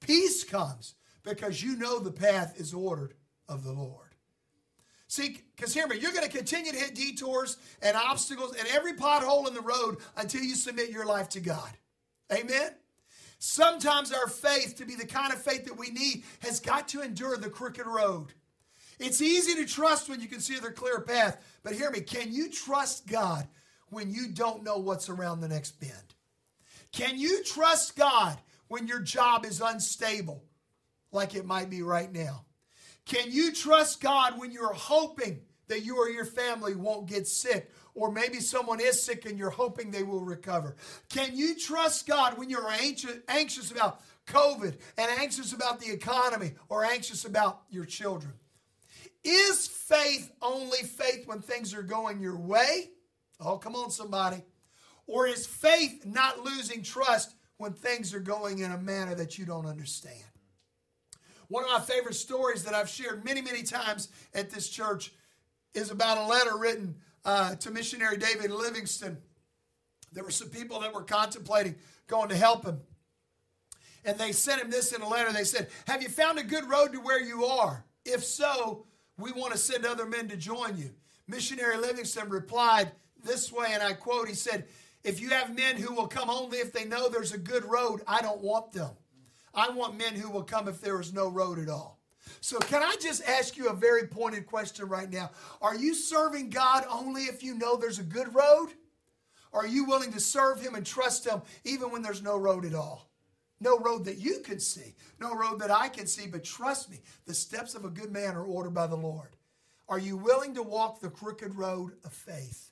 Peace 0.00 0.42
comes 0.42 0.94
because 1.22 1.62
you 1.62 1.76
know 1.76 1.98
the 1.98 2.10
path 2.10 2.58
is 2.58 2.72
ordered 2.72 3.14
of 3.50 3.64
the 3.64 3.72
Lord. 3.72 4.14
See, 5.08 5.40
because 5.56 5.74
hear 5.74 5.88
me, 5.88 5.98
you're 5.98 6.12
going 6.12 6.24
to 6.24 6.34
continue 6.34 6.70
to 6.70 6.78
hit 6.78 6.94
detours 6.94 7.56
and 7.82 7.96
obstacles 7.96 8.54
and 8.56 8.68
every 8.68 8.92
pothole 8.92 9.48
in 9.48 9.54
the 9.54 9.60
road 9.60 9.96
until 10.16 10.40
you 10.40 10.54
submit 10.54 10.90
your 10.90 11.04
life 11.04 11.28
to 11.30 11.40
God. 11.40 11.70
Amen? 12.32 12.70
Sometimes 13.40 14.12
our 14.12 14.28
faith, 14.28 14.76
to 14.76 14.86
be 14.86 14.94
the 14.94 15.06
kind 15.06 15.32
of 15.32 15.42
faith 15.42 15.64
that 15.64 15.76
we 15.76 15.90
need, 15.90 16.22
has 16.42 16.60
got 16.60 16.86
to 16.88 17.02
endure 17.02 17.36
the 17.36 17.50
crooked 17.50 17.86
road. 17.86 18.32
It's 19.00 19.20
easy 19.20 19.54
to 19.56 19.66
trust 19.66 20.08
when 20.08 20.20
you 20.20 20.28
can 20.28 20.40
see 20.40 20.58
the 20.58 20.70
clear 20.70 21.00
path, 21.00 21.42
but 21.64 21.72
hear 21.72 21.90
me, 21.90 22.02
can 22.02 22.32
you 22.32 22.48
trust 22.48 23.08
God 23.08 23.48
when 23.88 24.12
you 24.12 24.28
don't 24.28 24.62
know 24.62 24.76
what's 24.76 25.08
around 25.08 25.40
the 25.40 25.48
next 25.48 25.80
bend? 25.80 26.14
Can 26.92 27.18
you 27.18 27.42
trust 27.42 27.96
God 27.96 28.38
when 28.68 28.86
your 28.86 29.00
job 29.00 29.44
is 29.44 29.60
unstable, 29.60 30.44
like 31.10 31.34
it 31.34 31.46
might 31.46 31.70
be 31.70 31.82
right 31.82 32.12
now? 32.12 32.44
Can 33.10 33.32
you 33.32 33.52
trust 33.52 34.00
God 34.00 34.38
when 34.38 34.52
you're 34.52 34.72
hoping 34.72 35.40
that 35.66 35.84
you 35.84 35.96
or 35.96 36.08
your 36.08 36.24
family 36.24 36.76
won't 36.76 37.08
get 37.08 37.26
sick? 37.26 37.72
Or 37.96 38.12
maybe 38.12 38.38
someone 38.38 38.78
is 38.78 39.02
sick 39.02 39.26
and 39.26 39.36
you're 39.36 39.50
hoping 39.50 39.90
they 39.90 40.04
will 40.04 40.24
recover. 40.24 40.76
Can 41.08 41.36
you 41.36 41.56
trust 41.56 42.06
God 42.06 42.38
when 42.38 42.48
you're 42.48 42.70
anxious, 42.70 43.72
about 43.72 44.00
COVID 44.28 44.76
and 44.96 45.10
anxious 45.18 45.52
about 45.52 45.80
the 45.80 45.90
economy 45.90 46.52
or 46.68 46.84
anxious 46.84 47.24
about 47.24 47.62
your 47.68 47.84
children? 47.84 48.32
Is 49.24 49.66
faith 49.66 50.30
only 50.40 50.78
faith 50.78 51.26
when 51.26 51.40
things 51.40 51.74
are 51.74 51.82
going 51.82 52.20
your 52.20 52.38
way? 52.38 52.90
Oh, 53.40 53.58
come 53.58 53.74
on, 53.74 53.90
somebody. 53.90 54.44
Or 55.08 55.26
is 55.26 55.48
faith 55.48 56.06
not 56.06 56.44
losing 56.44 56.84
trust 56.84 57.34
when 57.56 57.72
things 57.72 58.14
are 58.14 58.20
going 58.20 58.60
in 58.60 58.70
a 58.70 58.78
manner 58.78 59.16
that 59.16 59.36
you 59.36 59.46
don't 59.46 59.66
understand? 59.66 60.29
One 61.50 61.64
of 61.64 61.70
my 61.70 61.80
favorite 61.80 62.14
stories 62.14 62.62
that 62.62 62.74
I've 62.74 62.88
shared 62.88 63.24
many, 63.24 63.42
many 63.42 63.64
times 63.64 64.08
at 64.32 64.50
this 64.50 64.68
church 64.68 65.12
is 65.74 65.90
about 65.90 66.16
a 66.16 66.26
letter 66.26 66.56
written 66.56 66.94
uh, 67.24 67.56
to 67.56 67.72
missionary 67.72 68.16
David 68.16 68.52
Livingstone. 68.52 69.18
There 70.12 70.22
were 70.22 70.30
some 70.30 70.48
people 70.48 70.78
that 70.80 70.94
were 70.94 71.02
contemplating 71.02 71.74
going 72.06 72.28
to 72.28 72.36
help 72.36 72.64
him. 72.64 72.78
And 74.04 74.16
they 74.16 74.30
sent 74.30 74.62
him 74.62 74.70
this 74.70 74.92
in 74.92 75.02
a 75.02 75.08
letter. 75.08 75.32
They 75.32 75.42
said, 75.42 75.68
Have 75.88 76.02
you 76.02 76.08
found 76.08 76.38
a 76.38 76.44
good 76.44 76.70
road 76.70 76.92
to 76.92 77.00
where 77.00 77.20
you 77.20 77.44
are? 77.44 77.84
If 78.04 78.22
so, 78.22 78.86
we 79.18 79.32
want 79.32 79.50
to 79.50 79.58
send 79.58 79.84
other 79.84 80.06
men 80.06 80.28
to 80.28 80.36
join 80.36 80.78
you. 80.78 80.90
Missionary 81.26 81.78
Livingstone 81.78 82.28
replied 82.28 82.92
this 83.24 83.50
way, 83.50 83.70
and 83.72 83.82
I 83.82 83.94
quote 83.94 84.28
He 84.28 84.34
said, 84.34 84.66
If 85.02 85.20
you 85.20 85.30
have 85.30 85.56
men 85.56 85.78
who 85.78 85.92
will 85.94 86.06
come 86.06 86.30
only 86.30 86.58
if 86.58 86.72
they 86.72 86.84
know 86.84 87.08
there's 87.08 87.32
a 87.32 87.38
good 87.38 87.64
road, 87.64 88.02
I 88.06 88.22
don't 88.22 88.40
want 88.40 88.70
them. 88.70 88.90
I 89.54 89.70
want 89.70 89.98
men 89.98 90.14
who 90.14 90.30
will 90.30 90.42
come 90.42 90.68
if 90.68 90.80
there 90.80 91.00
is 91.00 91.12
no 91.12 91.28
road 91.28 91.58
at 91.58 91.68
all. 91.68 91.98
So, 92.40 92.58
can 92.58 92.82
I 92.82 92.96
just 93.00 93.26
ask 93.26 93.56
you 93.56 93.68
a 93.68 93.74
very 93.74 94.06
pointed 94.06 94.46
question 94.46 94.86
right 94.88 95.10
now? 95.10 95.30
Are 95.60 95.74
you 95.74 95.94
serving 95.94 96.50
God 96.50 96.84
only 96.90 97.22
if 97.22 97.42
you 97.42 97.54
know 97.54 97.76
there's 97.76 97.98
a 97.98 98.04
good 98.04 98.34
road? 98.34 98.68
Are 99.52 99.66
you 99.66 99.84
willing 99.84 100.12
to 100.12 100.20
serve 100.20 100.60
Him 100.60 100.74
and 100.74 100.86
trust 100.86 101.26
Him 101.26 101.42
even 101.64 101.90
when 101.90 102.02
there's 102.02 102.22
no 102.22 102.36
road 102.36 102.64
at 102.64 102.74
all? 102.74 103.10
No 103.60 103.78
road 103.78 104.06
that 104.06 104.18
you 104.18 104.40
can 104.40 104.58
see, 104.58 104.94
no 105.18 105.34
road 105.34 105.60
that 105.60 105.70
I 105.70 105.88
can 105.88 106.06
see, 106.06 106.26
but 106.26 106.44
trust 106.44 106.90
me, 106.90 107.00
the 107.26 107.34
steps 107.34 107.74
of 107.74 107.84
a 107.84 107.90
good 107.90 108.10
man 108.10 108.34
are 108.34 108.44
ordered 108.44 108.74
by 108.74 108.86
the 108.86 108.96
Lord. 108.96 109.36
Are 109.88 109.98
you 109.98 110.16
willing 110.16 110.54
to 110.54 110.62
walk 110.62 111.00
the 111.00 111.10
crooked 111.10 111.54
road 111.54 111.92
of 112.04 112.12
faith? 112.12 112.70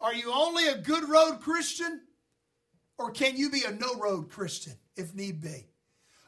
Are 0.00 0.12
you 0.12 0.32
only 0.32 0.68
a 0.68 0.76
good 0.76 1.08
road 1.08 1.40
Christian? 1.40 2.02
Or 2.98 3.10
can 3.10 3.36
you 3.36 3.50
be 3.50 3.62
a 3.62 3.70
no 3.70 3.94
road 3.94 4.28
Christian 4.28 4.74
if 4.98 5.14
need 5.14 5.40
be? 5.40 5.66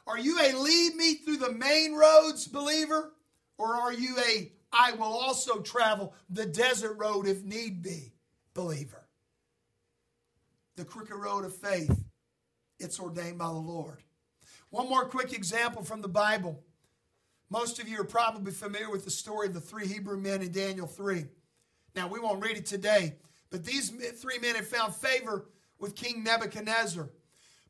Are 0.07 0.17
you 0.17 0.39
a 0.39 0.53
lead 0.57 0.95
me 0.95 1.15
through 1.15 1.37
the 1.37 1.51
main 1.51 1.93
roads 1.93 2.47
believer? 2.47 3.13
Or 3.57 3.75
are 3.75 3.93
you 3.93 4.17
a 4.17 4.51
I 4.73 4.93
will 4.93 5.03
also 5.03 5.61
travel 5.61 6.13
the 6.29 6.45
desert 6.45 6.93
road 6.93 7.27
if 7.27 7.43
need 7.43 7.83
be 7.83 8.13
believer? 8.53 9.05
The 10.77 10.85
crooked 10.85 11.15
road 11.15 11.45
of 11.45 11.55
faith, 11.55 11.95
it's 12.79 12.99
ordained 12.99 13.37
by 13.37 13.47
the 13.47 13.53
Lord. 13.53 13.99
One 14.71 14.89
more 14.89 15.05
quick 15.05 15.33
example 15.33 15.83
from 15.83 16.01
the 16.01 16.07
Bible. 16.07 16.63
Most 17.49 17.79
of 17.79 17.89
you 17.89 17.99
are 17.99 18.05
probably 18.05 18.53
familiar 18.53 18.89
with 18.89 19.03
the 19.03 19.11
story 19.11 19.47
of 19.47 19.53
the 19.53 19.59
three 19.59 19.85
Hebrew 19.85 20.17
men 20.17 20.41
in 20.41 20.53
Daniel 20.53 20.87
3. 20.87 21.25
Now, 21.93 22.07
we 22.07 22.19
won't 22.19 22.41
read 22.41 22.55
it 22.55 22.65
today, 22.65 23.17
but 23.49 23.65
these 23.65 23.89
three 23.89 24.39
men 24.39 24.55
had 24.55 24.65
found 24.65 24.95
favor 24.95 25.49
with 25.77 25.95
King 25.95 26.23
Nebuchadnezzar. 26.23 27.09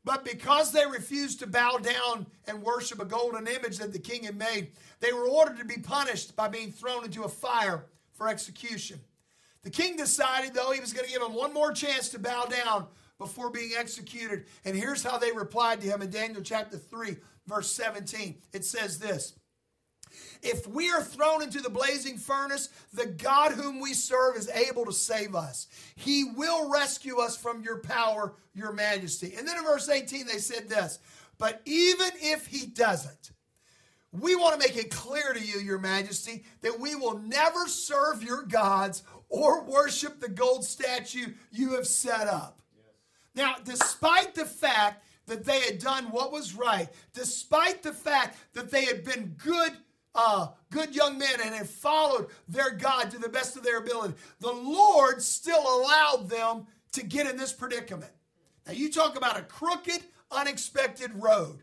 But 0.04 0.24
because 0.24 0.72
they 0.72 0.84
refused 0.84 1.38
to 1.40 1.46
bow 1.46 1.78
down 1.78 2.26
and 2.48 2.62
worship 2.62 3.00
a 3.00 3.04
golden 3.04 3.46
image 3.46 3.78
that 3.78 3.92
the 3.92 3.98
king 3.98 4.24
had 4.24 4.36
made, 4.36 4.72
they 5.00 5.12
were 5.12 5.28
ordered 5.28 5.58
to 5.58 5.64
be 5.64 5.78
punished 5.78 6.34
by 6.34 6.48
being 6.48 6.72
thrown 6.72 7.04
into 7.04 7.22
a 7.22 7.28
fire 7.28 7.86
for 8.12 8.28
execution. 8.28 9.00
The 9.62 9.70
king 9.70 9.96
decided, 9.96 10.54
though, 10.54 10.72
he 10.72 10.80
was 10.80 10.92
going 10.92 11.06
to 11.06 11.12
give 11.12 11.22
them 11.22 11.34
one 11.34 11.54
more 11.54 11.72
chance 11.72 12.08
to 12.10 12.18
bow 12.18 12.46
down 12.46 12.86
before 13.18 13.50
being 13.50 13.70
executed. 13.76 14.46
And 14.64 14.76
here's 14.76 15.04
how 15.04 15.18
they 15.18 15.30
replied 15.30 15.80
to 15.80 15.86
him 15.86 16.02
in 16.02 16.10
Daniel 16.10 16.42
chapter 16.42 16.76
3, 16.76 17.16
verse 17.46 17.70
17. 17.70 18.38
It 18.52 18.64
says 18.64 18.98
this 18.98 19.34
if 20.42 20.66
we 20.66 20.90
are 20.90 21.02
thrown 21.02 21.42
into 21.42 21.60
the 21.60 21.70
blazing 21.70 22.18
furnace, 22.18 22.68
the 22.92 23.06
God 23.06 23.52
whom 23.52 23.80
we 23.80 23.94
serve 23.94 24.36
is 24.36 24.48
able 24.50 24.84
to 24.84 24.92
save 24.92 25.34
us. 25.34 25.68
He 25.94 26.24
will 26.36 26.70
rescue 26.70 27.18
us 27.18 27.36
from 27.36 27.62
your 27.62 27.78
power, 27.78 28.34
your 28.54 28.72
majesty. 28.72 29.34
And 29.36 29.46
then 29.46 29.58
in 29.58 29.64
verse 29.64 29.88
18, 29.88 30.26
they 30.26 30.38
said 30.38 30.68
this 30.68 30.98
But 31.38 31.62
even 31.64 32.10
if 32.20 32.46
he 32.46 32.66
doesn't, 32.66 33.32
we 34.12 34.36
want 34.36 34.60
to 34.60 34.68
make 34.68 34.76
it 34.76 34.90
clear 34.90 35.32
to 35.32 35.40
you, 35.40 35.58
your 35.58 35.78
majesty, 35.78 36.44
that 36.60 36.78
we 36.78 36.94
will 36.94 37.18
never 37.18 37.66
serve 37.66 38.22
your 38.22 38.42
gods 38.42 39.02
or 39.28 39.64
worship 39.64 40.20
the 40.20 40.28
gold 40.28 40.64
statue 40.64 41.32
you 41.50 41.74
have 41.74 41.86
set 41.86 42.28
up. 42.28 42.60
Now, 43.34 43.56
despite 43.64 44.34
the 44.34 44.44
fact 44.44 45.04
that 45.26 45.44
they 45.44 45.60
had 45.60 45.78
done 45.78 46.04
what 46.06 46.32
was 46.32 46.54
right, 46.54 46.88
despite 47.14 47.82
the 47.82 47.94
fact 47.94 48.38
that 48.52 48.70
they 48.70 48.84
had 48.84 49.04
been 49.04 49.34
good 49.42 49.72
uh, 50.14 50.48
good 50.70 50.94
young 50.94 51.18
men 51.18 51.40
and 51.42 51.54
had 51.54 51.68
followed 51.68 52.28
their 52.48 52.70
God 52.70 53.10
to 53.10 53.18
the 53.18 53.28
best 53.28 53.56
of 53.56 53.62
their 53.62 53.78
ability, 53.78 54.14
the 54.40 54.52
Lord 54.52 55.22
still 55.22 55.60
allowed 55.60 56.28
them 56.28 56.66
to 56.92 57.02
get 57.02 57.28
in 57.28 57.36
this 57.36 57.52
predicament. 57.52 58.12
Now, 58.66 58.72
you 58.72 58.90
talk 58.90 59.16
about 59.16 59.38
a 59.38 59.42
crooked, 59.42 60.02
unexpected 60.30 61.10
road. 61.14 61.62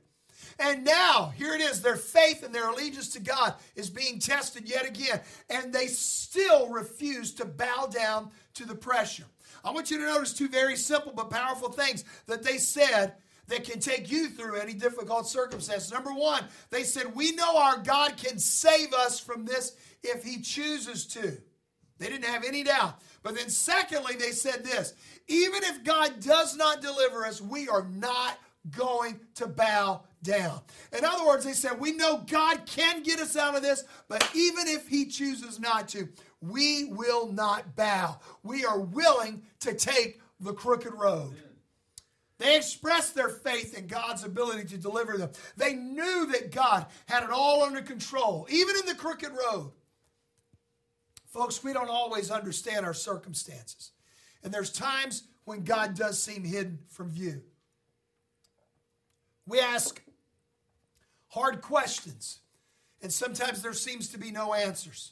And 0.57 0.83
now, 0.83 1.31
here 1.38 1.53
it 1.53 1.62
is 1.62 1.81
their 1.81 1.95
faith 1.95 2.43
and 2.43 2.53
their 2.53 2.69
allegiance 2.69 3.09
to 3.09 3.21
God 3.21 3.53
is 3.75 3.89
being 3.89 4.19
tested 4.19 4.67
yet 4.67 4.85
again. 4.85 5.21
And 5.49 5.71
they 5.71 5.88
still 5.88 6.69
refuse 6.69 7.33
to 7.35 7.45
bow 7.45 7.88
down 7.91 8.31
to 8.55 8.65
the 8.65 8.75
pressure. 8.75 9.23
I 9.63 9.71
want 9.71 9.89
you 9.89 9.97
to 9.97 10.05
notice 10.05 10.33
two 10.33 10.49
very 10.49 10.75
simple 10.75 11.13
but 11.13 11.29
powerful 11.29 11.69
things 11.71 12.03
that 12.27 12.43
they 12.43 12.57
said 12.57 13.13
that 13.49 13.65
can 13.65 13.79
take 13.79 14.09
you 14.09 14.29
through 14.29 14.55
any 14.55 14.73
difficult 14.73 15.27
circumstance. 15.27 15.91
Number 15.91 16.13
one, 16.13 16.43
they 16.69 16.83
said, 16.83 17.13
We 17.15 17.33
know 17.33 17.57
our 17.57 17.79
God 17.79 18.15
can 18.15 18.39
save 18.39 18.93
us 18.93 19.19
from 19.19 19.45
this 19.45 19.75
if 20.03 20.23
He 20.23 20.41
chooses 20.41 21.05
to. 21.07 21.38
They 21.97 22.07
didn't 22.07 22.25
have 22.25 22.45
any 22.45 22.63
doubt. 22.63 23.01
But 23.21 23.35
then, 23.35 23.49
secondly, 23.49 24.15
they 24.15 24.31
said 24.31 24.63
this 24.63 24.93
even 25.27 25.63
if 25.63 25.83
God 25.83 26.19
does 26.21 26.55
not 26.55 26.81
deliver 26.81 27.25
us, 27.25 27.41
we 27.41 27.67
are 27.67 27.88
not 27.93 28.39
going 28.77 29.19
to 29.35 29.47
bow 29.47 30.03
down. 30.23 30.62
In 30.97 31.05
other 31.05 31.25
words, 31.25 31.45
they 31.45 31.53
said, 31.53 31.79
We 31.79 31.91
know 31.91 32.23
God 32.27 32.65
can 32.65 33.03
get 33.03 33.19
us 33.19 33.35
out 33.35 33.55
of 33.55 33.62
this, 33.62 33.83
but 34.07 34.27
even 34.35 34.67
if 34.67 34.88
He 34.88 35.05
chooses 35.05 35.59
not 35.59 35.88
to, 35.89 36.07
we 36.41 36.85
will 36.85 37.31
not 37.31 37.75
bow. 37.75 38.19
We 38.43 38.65
are 38.65 38.79
willing 38.79 39.41
to 39.62 39.73
take 39.73 40.21
the 40.39 40.53
crooked 40.53 40.93
road. 40.93 41.35
They 42.39 42.56
expressed 42.56 43.15
their 43.15 43.30
faith 43.30 43.78
in 43.78 43.88
God's 43.88 44.23
ability 44.23 44.63
to 44.69 44.78
deliver 44.78 45.17
them. 45.17 45.32
They 45.58 45.73
knew 45.73 46.28
that 46.32 46.52
God 46.52 46.86
had 47.06 47.23
it 47.23 47.30
all 47.30 47.63
under 47.63 47.82
control, 47.82 48.47
even 48.49 48.78
in 48.78 48.86
the 48.86 48.95
crooked 48.95 49.32
road. 49.32 49.73
Folks, 51.28 51.63
we 51.63 51.73
don't 51.73 51.89
always 51.89 52.32
understand 52.32 52.86
our 52.86 52.93
circumstances. 52.93 53.91
And 54.41 54.54
there's 54.54 54.71
times 54.71 55.23
when 55.43 55.65
God 55.65 55.95
does 55.95 56.21
seem 56.21 56.45
hidden 56.45 56.80
from 56.88 57.12
view. 57.12 57.43
We 59.45 59.60
ask 59.60 60.02
hard 61.28 61.62
questions, 61.62 62.39
and 63.02 63.12
sometimes 63.12 63.62
there 63.62 63.73
seems 63.73 64.08
to 64.10 64.17
be 64.17 64.32
no 64.32 64.54
answers. 64.54 65.12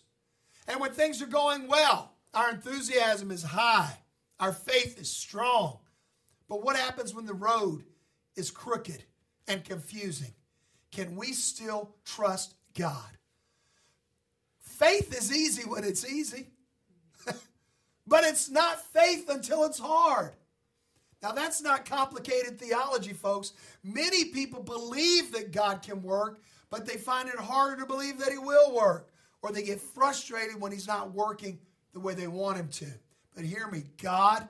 And 0.67 0.79
when 0.79 0.91
things 0.91 1.21
are 1.21 1.27
going 1.27 1.67
well, 1.67 2.13
our 2.33 2.51
enthusiasm 2.51 3.31
is 3.31 3.43
high, 3.43 3.97
our 4.39 4.53
faith 4.53 4.97
is 4.99 5.11
strong. 5.11 5.79
But 6.49 6.63
what 6.63 6.75
happens 6.75 7.13
when 7.13 7.25
the 7.25 7.33
road 7.33 7.83
is 8.35 8.51
crooked 8.51 9.03
and 9.47 9.63
confusing? 9.63 10.33
Can 10.91 11.15
we 11.15 11.33
still 11.33 11.95
trust 12.05 12.55
God? 12.73 13.17
Faith 14.59 15.15
is 15.17 15.35
easy 15.35 15.67
when 15.67 15.83
it's 15.83 16.09
easy, 16.09 16.47
but 18.07 18.23
it's 18.23 18.49
not 18.49 18.81
faith 18.93 19.27
until 19.29 19.65
it's 19.65 19.79
hard. 19.79 20.33
Now, 21.23 21.31
that's 21.31 21.63
not 21.63 21.85
complicated 21.85 22.59
theology, 22.59 23.13
folks. 23.13 23.53
Many 23.83 24.25
people 24.25 24.61
believe 24.61 25.31
that 25.31 25.51
God 25.51 25.81
can 25.81 26.03
work, 26.03 26.39
but 26.69 26.85
they 26.85 26.97
find 26.97 27.27
it 27.27 27.35
harder 27.35 27.81
to 27.81 27.87
believe 27.87 28.19
that 28.19 28.31
He 28.31 28.37
will 28.37 28.75
work, 28.75 29.11
or 29.41 29.51
they 29.51 29.63
get 29.63 29.81
frustrated 29.81 30.61
when 30.61 30.71
He's 30.71 30.87
not 30.87 31.11
working 31.11 31.57
the 31.93 31.99
way 31.99 32.13
they 32.13 32.27
want 32.27 32.57
Him 32.57 32.67
to. 32.69 32.85
But 33.35 33.45
hear 33.45 33.67
me 33.67 33.83
God 34.01 34.47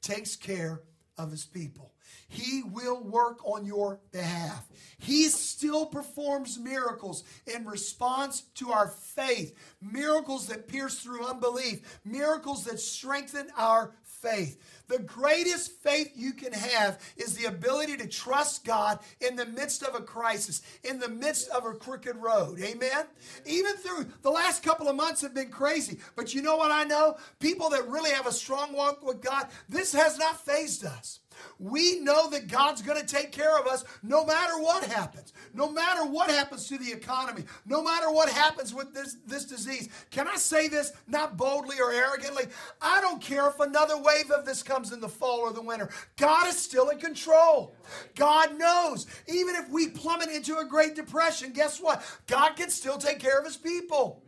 takes 0.00 0.36
care 0.36 0.80
of 1.18 1.30
his 1.30 1.44
people. 1.44 1.92
He 2.28 2.62
will 2.62 3.02
work 3.02 3.38
on 3.44 3.64
your 3.64 4.00
behalf. 4.12 4.68
He 4.98 5.24
still 5.24 5.86
performs 5.86 6.58
miracles 6.58 7.24
in 7.46 7.64
response 7.66 8.42
to 8.56 8.70
our 8.70 8.88
faith, 8.88 9.54
miracles 9.80 10.48
that 10.48 10.68
pierce 10.68 10.98
through 11.00 11.26
unbelief, 11.26 12.00
miracles 12.04 12.64
that 12.64 12.80
strengthen 12.80 13.48
our 13.56 13.94
faith. 14.26 14.58
The 14.88 14.98
greatest 15.00 15.72
faith 15.82 16.12
you 16.14 16.32
can 16.32 16.52
have 16.52 17.00
is 17.16 17.34
the 17.34 17.46
ability 17.46 17.96
to 17.98 18.06
trust 18.06 18.64
God 18.64 19.00
in 19.20 19.36
the 19.36 19.46
midst 19.46 19.82
of 19.82 19.94
a 19.94 20.02
crisis, 20.02 20.62
in 20.84 20.98
the 21.00 21.08
midst 21.08 21.48
of 21.50 21.64
a 21.64 21.72
crooked 21.72 22.16
road. 22.16 22.60
Amen? 22.60 23.06
Even 23.44 23.74
through 23.76 24.06
the 24.22 24.30
last 24.30 24.62
couple 24.62 24.88
of 24.88 24.96
months 24.96 25.22
have 25.22 25.34
been 25.34 25.50
crazy. 25.50 25.98
But 26.14 26.34
you 26.34 26.42
know 26.42 26.56
what 26.56 26.70
I 26.70 26.84
know? 26.84 27.16
People 27.40 27.70
that 27.70 27.88
really 27.88 28.10
have 28.10 28.26
a 28.26 28.32
strong 28.32 28.72
walk 28.72 29.04
with 29.04 29.20
God, 29.20 29.48
this 29.68 29.92
has 29.92 30.18
not 30.18 30.44
phased 30.44 30.84
us. 30.84 31.20
We 31.58 32.00
know 32.00 32.28
that 32.30 32.48
God's 32.48 32.82
going 32.82 33.00
to 33.00 33.06
take 33.06 33.32
care 33.32 33.58
of 33.58 33.66
us 33.66 33.84
no 34.02 34.24
matter 34.24 34.60
what 34.60 34.84
happens, 34.84 35.32
no 35.54 35.70
matter 35.70 36.04
what 36.04 36.30
happens 36.30 36.68
to 36.68 36.78
the 36.78 36.92
economy, 36.92 37.44
no 37.64 37.82
matter 37.82 38.10
what 38.10 38.28
happens 38.28 38.74
with 38.74 38.94
this, 38.94 39.16
this 39.26 39.44
disease. 39.44 39.88
Can 40.10 40.28
I 40.28 40.36
say 40.36 40.68
this 40.68 40.92
not 41.06 41.36
boldly 41.36 41.80
or 41.80 41.92
arrogantly? 41.92 42.44
I 42.80 43.00
don't 43.00 43.20
care 43.20 43.48
if 43.48 43.60
another 43.60 43.96
wave 43.96 44.30
of 44.30 44.44
this 44.44 44.62
comes 44.62 44.92
in 44.92 45.00
the 45.00 45.08
fall 45.08 45.40
or 45.40 45.52
the 45.52 45.62
winter. 45.62 45.90
God 46.16 46.48
is 46.48 46.58
still 46.58 46.88
in 46.90 46.98
control. 46.98 47.74
God 48.14 48.58
knows. 48.58 49.06
Even 49.28 49.54
if 49.54 49.68
we 49.70 49.88
plummet 49.88 50.30
into 50.30 50.58
a 50.58 50.64
Great 50.64 50.94
Depression, 50.94 51.52
guess 51.52 51.80
what? 51.80 52.02
God 52.26 52.56
can 52.56 52.70
still 52.70 52.98
take 52.98 53.18
care 53.18 53.38
of 53.38 53.44
his 53.44 53.56
people. 53.56 54.22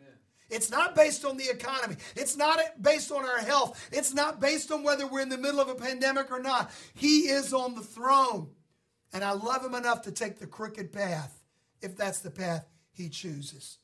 It's 0.49 0.71
not 0.71 0.95
based 0.95 1.25
on 1.25 1.37
the 1.37 1.49
economy. 1.51 1.97
It's 2.17 2.37
not 2.37 2.59
based 2.81 3.13
on 3.13 3.25
our 3.25 3.39
health. 3.39 3.89
It's 3.93 4.15
not 4.15 4.41
based 4.41 4.73
on 4.73 4.83
whether 4.83 5.07
we're 5.07 5.21
in 5.21 5.29
the 5.29 5.37
middle 5.37 5.61
of 5.61 5.69
a 5.69 5.75
pandemic 5.75 6.31
or 6.31 6.41
not. 6.41 6.71
He 6.95 7.29
is 7.29 7.53
on 7.53 7.75
the 7.75 7.83
throne. 7.83 8.49
And 9.13 9.25
I 9.25 9.33
love 9.33 9.65
him 9.65 9.75
enough 9.75 10.03
to 10.03 10.13
take 10.13 10.39
the 10.39 10.47
crooked 10.47 10.93
path 10.93 11.43
if 11.81 11.97
that's 11.97 12.21
the 12.21 12.31
path 12.31 12.67
he 12.91 13.09
chooses. 13.09 13.79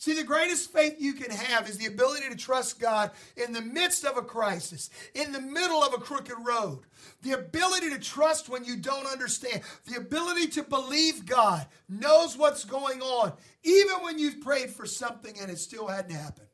See, 0.00 0.14
the 0.14 0.22
greatest 0.22 0.72
faith 0.72 0.94
you 1.00 1.12
can 1.12 1.32
have 1.32 1.68
is 1.68 1.76
the 1.76 1.86
ability 1.86 2.28
to 2.28 2.36
trust 2.36 2.78
God 2.78 3.10
in 3.36 3.52
the 3.52 3.60
midst 3.60 4.04
of 4.04 4.16
a 4.16 4.22
crisis, 4.22 4.90
in 5.14 5.32
the 5.32 5.40
middle 5.40 5.82
of 5.82 5.92
a 5.92 5.98
crooked 5.98 6.36
road. 6.40 6.82
The 7.22 7.32
ability 7.32 7.90
to 7.90 7.98
trust 7.98 8.48
when 8.48 8.64
you 8.64 8.76
don't 8.76 9.08
understand. 9.08 9.62
The 9.86 9.96
ability 9.96 10.46
to 10.48 10.62
believe 10.62 11.26
God 11.26 11.66
knows 11.88 12.38
what's 12.38 12.64
going 12.64 13.02
on, 13.02 13.32
even 13.64 13.96
when 14.04 14.20
you've 14.20 14.40
prayed 14.40 14.70
for 14.70 14.86
something 14.86 15.34
and 15.40 15.50
it 15.50 15.58
still 15.58 15.88
hadn't 15.88 16.14
happened. 16.14 16.46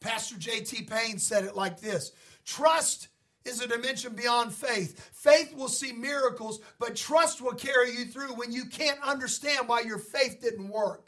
Pastor 0.00 0.36
J.T. 0.38 0.84
Payne 0.84 1.18
said 1.18 1.44
it 1.44 1.56
like 1.56 1.78
this 1.78 2.12
Trust 2.46 3.08
is 3.44 3.60
a 3.60 3.68
dimension 3.68 4.14
beyond 4.14 4.54
faith. 4.54 5.10
Faith 5.12 5.54
will 5.54 5.68
see 5.68 5.92
miracles, 5.92 6.60
but 6.78 6.96
trust 6.96 7.42
will 7.42 7.52
carry 7.52 7.90
you 7.90 8.06
through 8.06 8.34
when 8.34 8.50
you 8.50 8.64
can't 8.64 9.00
understand 9.02 9.68
why 9.68 9.80
your 9.82 9.98
faith 9.98 10.40
didn't 10.40 10.70
work. 10.70 11.07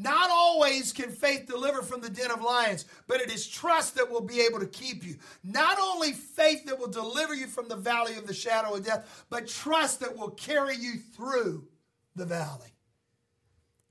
Not 0.00 0.30
always 0.30 0.94
can 0.94 1.10
faith 1.10 1.46
deliver 1.46 1.82
from 1.82 2.00
the 2.00 2.08
den 2.08 2.30
of 2.30 2.40
lions, 2.40 2.86
but 3.06 3.20
it 3.20 3.30
is 3.30 3.46
trust 3.46 3.96
that 3.96 4.10
will 4.10 4.22
be 4.22 4.40
able 4.40 4.58
to 4.58 4.66
keep 4.66 5.04
you. 5.04 5.16
Not 5.44 5.78
only 5.78 6.12
faith 6.12 6.64
that 6.64 6.78
will 6.78 6.88
deliver 6.88 7.34
you 7.34 7.46
from 7.46 7.68
the 7.68 7.76
valley 7.76 8.16
of 8.16 8.26
the 8.26 8.32
shadow 8.32 8.74
of 8.74 8.86
death, 8.86 9.26
but 9.28 9.46
trust 9.46 10.00
that 10.00 10.16
will 10.16 10.30
carry 10.30 10.74
you 10.74 10.94
through 10.94 11.68
the 12.16 12.24
valley. 12.24 12.72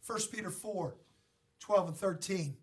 1 0.07 0.19
Peter 0.31 0.49
4 0.49 0.95
12 1.59 1.87
and 1.89 1.97
13 1.97 2.57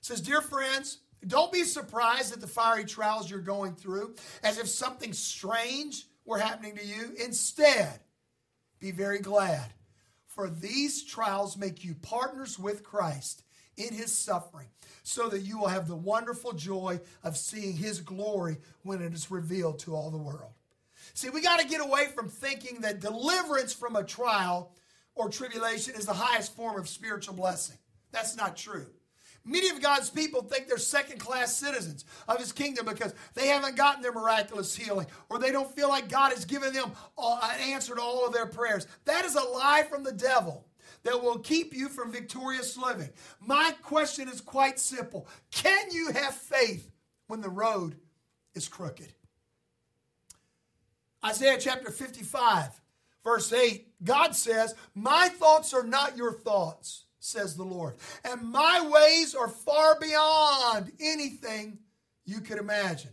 says, 0.00 0.22
Dear 0.22 0.40
friends, 0.40 1.00
don't 1.26 1.52
be 1.52 1.64
surprised 1.64 2.32
at 2.32 2.40
the 2.40 2.46
fiery 2.46 2.86
trials 2.86 3.30
you're 3.30 3.40
going 3.40 3.74
through 3.74 4.14
as 4.42 4.56
if 4.56 4.68
something 4.68 5.12
strange 5.12 6.06
were 6.24 6.38
happening 6.38 6.74
to 6.76 6.86
you. 6.86 7.12
Instead, 7.22 8.00
be 8.80 8.90
very 8.90 9.18
glad 9.18 9.74
for 10.36 10.48
these 10.48 11.02
trials 11.02 11.56
make 11.56 11.82
you 11.82 11.94
partners 11.94 12.58
with 12.58 12.84
Christ 12.84 13.42
in 13.76 13.92
his 13.92 14.16
suffering, 14.16 14.68
so 15.02 15.28
that 15.28 15.40
you 15.40 15.58
will 15.58 15.68
have 15.68 15.88
the 15.88 15.96
wonderful 15.96 16.52
joy 16.52 17.00
of 17.24 17.36
seeing 17.36 17.74
his 17.74 18.00
glory 18.00 18.58
when 18.82 19.02
it 19.02 19.12
is 19.12 19.30
revealed 19.30 19.78
to 19.80 19.94
all 19.94 20.10
the 20.10 20.16
world. 20.16 20.52
See, 21.14 21.30
we 21.30 21.40
got 21.40 21.60
to 21.60 21.66
get 21.66 21.84
away 21.84 22.06
from 22.14 22.28
thinking 22.28 22.82
that 22.82 23.00
deliverance 23.00 23.72
from 23.72 23.96
a 23.96 24.04
trial 24.04 24.72
or 25.14 25.28
tribulation 25.30 25.94
is 25.94 26.06
the 26.06 26.12
highest 26.12 26.54
form 26.54 26.78
of 26.78 26.88
spiritual 26.88 27.34
blessing. 27.34 27.78
That's 28.12 28.36
not 28.36 28.56
true. 28.56 28.86
Many 29.48 29.68
of 29.68 29.80
God's 29.80 30.10
people 30.10 30.42
think 30.42 30.66
they're 30.66 30.76
second 30.76 31.20
class 31.20 31.56
citizens 31.56 32.04
of 32.26 32.38
his 32.38 32.50
kingdom 32.50 32.84
because 32.84 33.14
they 33.34 33.46
haven't 33.46 33.76
gotten 33.76 34.02
their 34.02 34.12
miraculous 34.12 34.74
healing 34.74 35.06
or 35.30 35.38
they 35.38 35.52
don't 35.52 35.72
feel 35.72 35.88
like 35.88 36.08
God 36.08 36.32
has 36.32 36.44
given 36.44 36.72
them 36.72 36.90
an 37.16 37.60
answer 37.60 37.94
to 37.94 38.02
all 38.02 38.26
of 38.26 38.32
their 38.32 38.46
prayers. 38.46 38.88
That 39.04 39.24
is 39.24 39.36
a 39.36 39.40
lie 39.40 39.84
from 39.88 40.02
the 40.02 40.12
devil 40.12 40.66
that 41.04 41.22
will 41.22 41.38
keep 41.38 41.72
you 41.72 41.88
from 41.88 42.10
victorious 42.10 42.76
living. 42.76 43.10
My 43.40 43.72
question 43.82 44.28
is 44.28 44.40
quite 44.40 44.80
simple 44.80 45.28
Can 45.52 45.92
you 45.92 46.10
have 46.10 46.34
faith 46.34 46.90
when 47.28 47.40
the 47.40 47.48
road 47.48 47.96
is 48.54 48.66
crooked? 48.66 49.12
Isaiah 51.24 51.58
chapter 51.58 51.90
55, 51.90 52.80
verse 53.22 53.52
8, 53.52 53.86
God 54.02 54.34
says, 54.34 54.74
My 54.94 55.28
thoughts 55.28 55.72
are 55.72 55.82
not 55.84 56.16
your 56.16 56.32
thoughts 56.32 57.05
says 57.26 57.56
the 57.56 57.64
Lord. 57.64 57.96
And 58.24 58.42
my 58.42 58.88
ways 58.88 59.34
are 59.34 59.48
far 59.48 59.98
beyond 59.98 60.92
anything 61.00 61.78
you 62.24 62.40
could 62.40 62.58
imagine. 62.58 63.10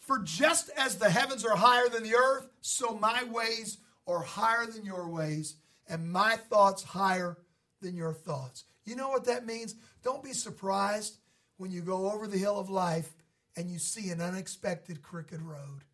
For 0.00 0.18
just 0.18 0.70
as 0.76 0.96
the 0.96 1.10
heavens 1.10 1.44
are 1.44 1.56
higher 1.56 1.88
than 1.88 2.02
the 2.02 2.14
earth, 2.14 2.48
so 2.60 2.94
my 2.94 3.24
ways 3.24 3.78
are 4.06 4.22
higher 4.22 4.66
than 4.66 4.84
your 4.84 5.08
ways, 5.08 5.56
and 5.88 6.10
my 6.10 6.36
thoughts 6.36 6.82
higher 6.82 7.38
than 7.80 7.94
your 7.94 8.12
thoughts. 8.12 8.64
You 8.84 8.96
know 8.96 9.08
what 9.10 9.26
that 9.26 9.46
means? 9.46 9.74
Don't 10.02 10.22
be 10.22 10.32
surprised 10.32 11.18
when 11.56 11.70
you 11.70 11.82
go 11.82 12.10
over 12.10 12.26
the 12.26 12.38
hill 12.38 12.58
of 12.58 12.70
life 12.70 13.10
and 13.56 13.70
you 13.70 13.78
see 13.78 14.10
an 14.10 14.20
unexpected 14.20 15.02
crooked 15.02 15.42
road. 15.42 15.84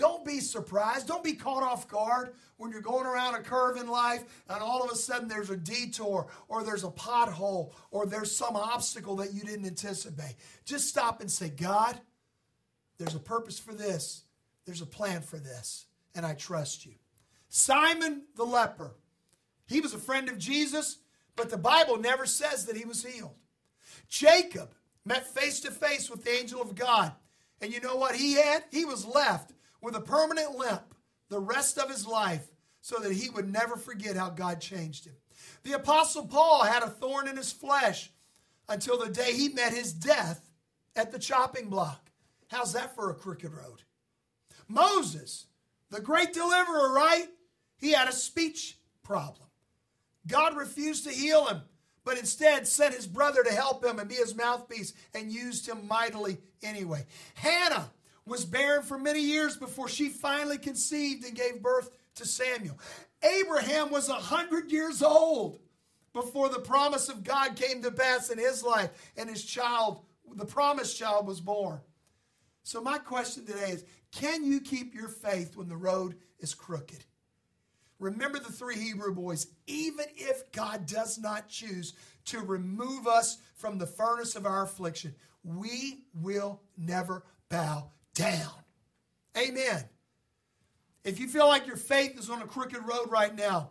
Don't 0.00 0.24
be 0.24 0.40
surprised. 0.40 1.06
Don't 1.06 1.22
be 1.22 1.34
caught 1.34 1.62
off 1.62 1.86
guard 1.86 2.32
when 2.56 2.70
you're 2.70 2.80
going 2.80 3.04
around 3.04 3.34
a 3.34 3.42
curve 3.42 3.76
in 3.76 3.86
life 3.86 4.24
and 4.48 4.62
all 4.62 4.82
of 4.82 4.90
a 4.90 4.94
sudden 4.94 5.28
there's 5.28 5.50
a 5.50 5.56
detour 5.58 6.26
or 6.48 6.64
there's 6.64 6.84
a 6.84 6.90
pothole 6.90 7.72
or 7.90 8.06
there's 8.06 8.34
some 8.34 8.56
obstacle 8.56 9.16
that 9.16 9.34
you 9.34 9.42
didn't 9.42 9.66
anticipate. 9.66 10.36
Just 10.64 10.88
stop 10.88 11.20
and 11.20 11.30
say, 11.30 11.50
God, 11.50 12.00
there's 12.96 13.14
a 13.14 13.20
purpose 13.20 13.58
for 13.58 13.74
this, 13.74 14.22
there's 14.64 14.80
a 14.80 14.86
plan 14.86 15.20
for 15.20 15.36
this, 15.36 15.84
and 16.14 16.24
I 16.24 16.32
trust 16.32 16.86
you. 16.86 16.94
Simon 17.50 18.22
the 18.36 18.44
leper, 18.44 18.92
he 19.66 19.82
was 19.82 19.92
a 19.92 19.98
friend 19.98 20.30
of 20.30 20.38
Jesus, 20.38 20.96
but 21.36 21.50
the 21.50 21.58
Bible 21.58 21.98
never 21.98 22.24
says 22.24 22.64
that 22.64 22.76
he 22.76 22.86
was 22.86 23.04
healed. 23.04 23.36
Jacob 24.08 24.70
met 25.04 25.26
face 25.26 25.60
to 25.60 25.70
face 25.70 26.08
with 26.08 26.24
the 26.24 26.32
angel 26.32 26.62
of 26.62 26.74
God. 26.74 27.12
And 27.60 27.74
you 27.74 27.80
know 27.80 27.96
what 27.96 28.16
he 28.16 28.32
had? 28.32 28.64
He 28.70 28.86
was 28.86 29.04
left 29.04 29.52
with 29.80 29.94
a 29.94 30.00
permanent 30.00 30.56
limp 30.56 30.94
the 31.28 31.40
rest 31.40 31.78
of 31.78 31.90
his 31.90 32.06
life 32.06 32.46
so 32.80 32.98
that 32.98 33.12
he 33.12 33.30
would 33.30 33.50
never 33.50 33.76
forget 33.76 34.16
how 34.16 34.30
God 34.30 34.60
changed 34.60 35.06
him. 35.06 35.16
The 35.62 35.72
Apostle 35.72 36.26
Paul 36.26 36.64
had 36.64 36.82
a 36.82 36.88
thorn 36.88 37.28
in 37.28 37.36
his 37.36 37.52
flesh 37.52 38.10
until 38.68 38.98
the 38.98 39.10
day 39.10 39.32
he 39.32 39.48
met 39.48 39.72
his 39.72 39.92
death 39.92 40.50
at 40.96 41.12
the 41.12 41.18
chopping 41.18 41.68
block. 41.68 42.10
How's 42.48 42.72
that 42.72 42.94
for 42.94 43.10
a 43.10 43.14
crooked 43.14 43.52
road? 43.52 43.82
Moses, 44.68 45.46
the 45.90 46.00
great 46.00 46.32
deliverer, 46.32 46.92
right? 46.92 47.26
He 47.78 47.92
had 47.92 48.08
a 48.08 48.12
speech 48.12 48.78
problem. 49.02 49.48
God 50.26 50.56
refused 50.56 51.04
to 51.04 51.10
heal 51.10 51.46
him, 51.46 51.62
but 52.04 52.18
instead 52.18 52.66
sent 52.66 52.94
his 52.94 53.06
brother 53.06 53.42
to 53.42 53.52
help 53.52 53.84
him 53.84 53.98
and 53.98 54.08
be 54.08 54.16
his 54.16 54.34
mouthpiece 54.34 54.94
and 55.14 55.32
used 55.32 55.68
him 55.68 55.86
mightily 55.88 56.38
anyway. 56.62 57.04
Hannah 57.34 57.90
was 58.30 58.44
barren 58.44 58.82
for 58.82 58.96
many 58.96 59.20
years 59.20 59.56
before 59.56 59.88
she 59.88 60.08
finally 60.08 60.56
conceived 60.56 61.24
and 61.24 61.36
gave 61.36 61.60
birth 61.60 61.90
to 62.14 62.24
Samuel. 62.24 62.78
Abraham 63.22 63.90
was 63.90 64.08
a 64.08 64.14
hundred 64.14 64.70
years 64.70 65.02
old 65.02 65.58
before 66.12 66.48
the 66.48 66.60
promise 66.60 67.08
of 67.08 67.24
God 67.24 67.56
came 67.56 67.82
to 67.82 67.90
pass 67.90 68.30
in 68.30 68.38
his 68.38 68.62
life 68.62 68.90
and 69.16 69.28
his 69.28 69.44
child, 69.44 70.04
the 70.36 70.46
promised 70.46 70.96
child, 70.96 71.26
was 71.26 71.40
born. 71.40 71.80
So, 72.62 72.80
my 72.80 72.98
question 72.98 73.44
today 73.44 73.70
is 73.70 73.84
can 74.12 74.44
you 74.44 74.60
keep 74.60 74.94
your 74.94 75.08
faith 75.08 75.56
when 75.56 75.68
the 75.68 75.76
road 75.76 76.14
is 76.38 76.54
crooked? 76.54 77.04
Remember 77.98 78.38
the 78.38 78.52
three 78.52 78.76
Hebrew 78.76 79.12
boys. 79.12 79.48
Even 79.66 80.06
if 80.16 80.52
God 80.52 80.86
does 80.86 81.18
not 81.18 81.48
choose 81.48 81.94
to 82.26 82.38
remove 82.40 83.08
us 83.08 83.38
from 83.56 83.76
the 83.76 83.86
furnace 83.86 84.36
of 84.36 84.46
our 84.46 84.62
affliction, 84.62 85.16
we 85.42 86.04
will 86.14 86.60
never 86.78 87.24
bow 87.48 87.90
down. 88.20 88.52
Amen. 89.36 89.84
If 91.04 91.18
you 91.18 91.28
feel 91.28 91.46
like 91.46 91.66
your 91.66 91.76
faith 91.76 92.18
is 92.18 92.28
on 92.28 92.42
a 92.42 92.46
crooked 92.46 92.86
road 92.86 93.10
right 93.10 93.34
now, 93.34 93.70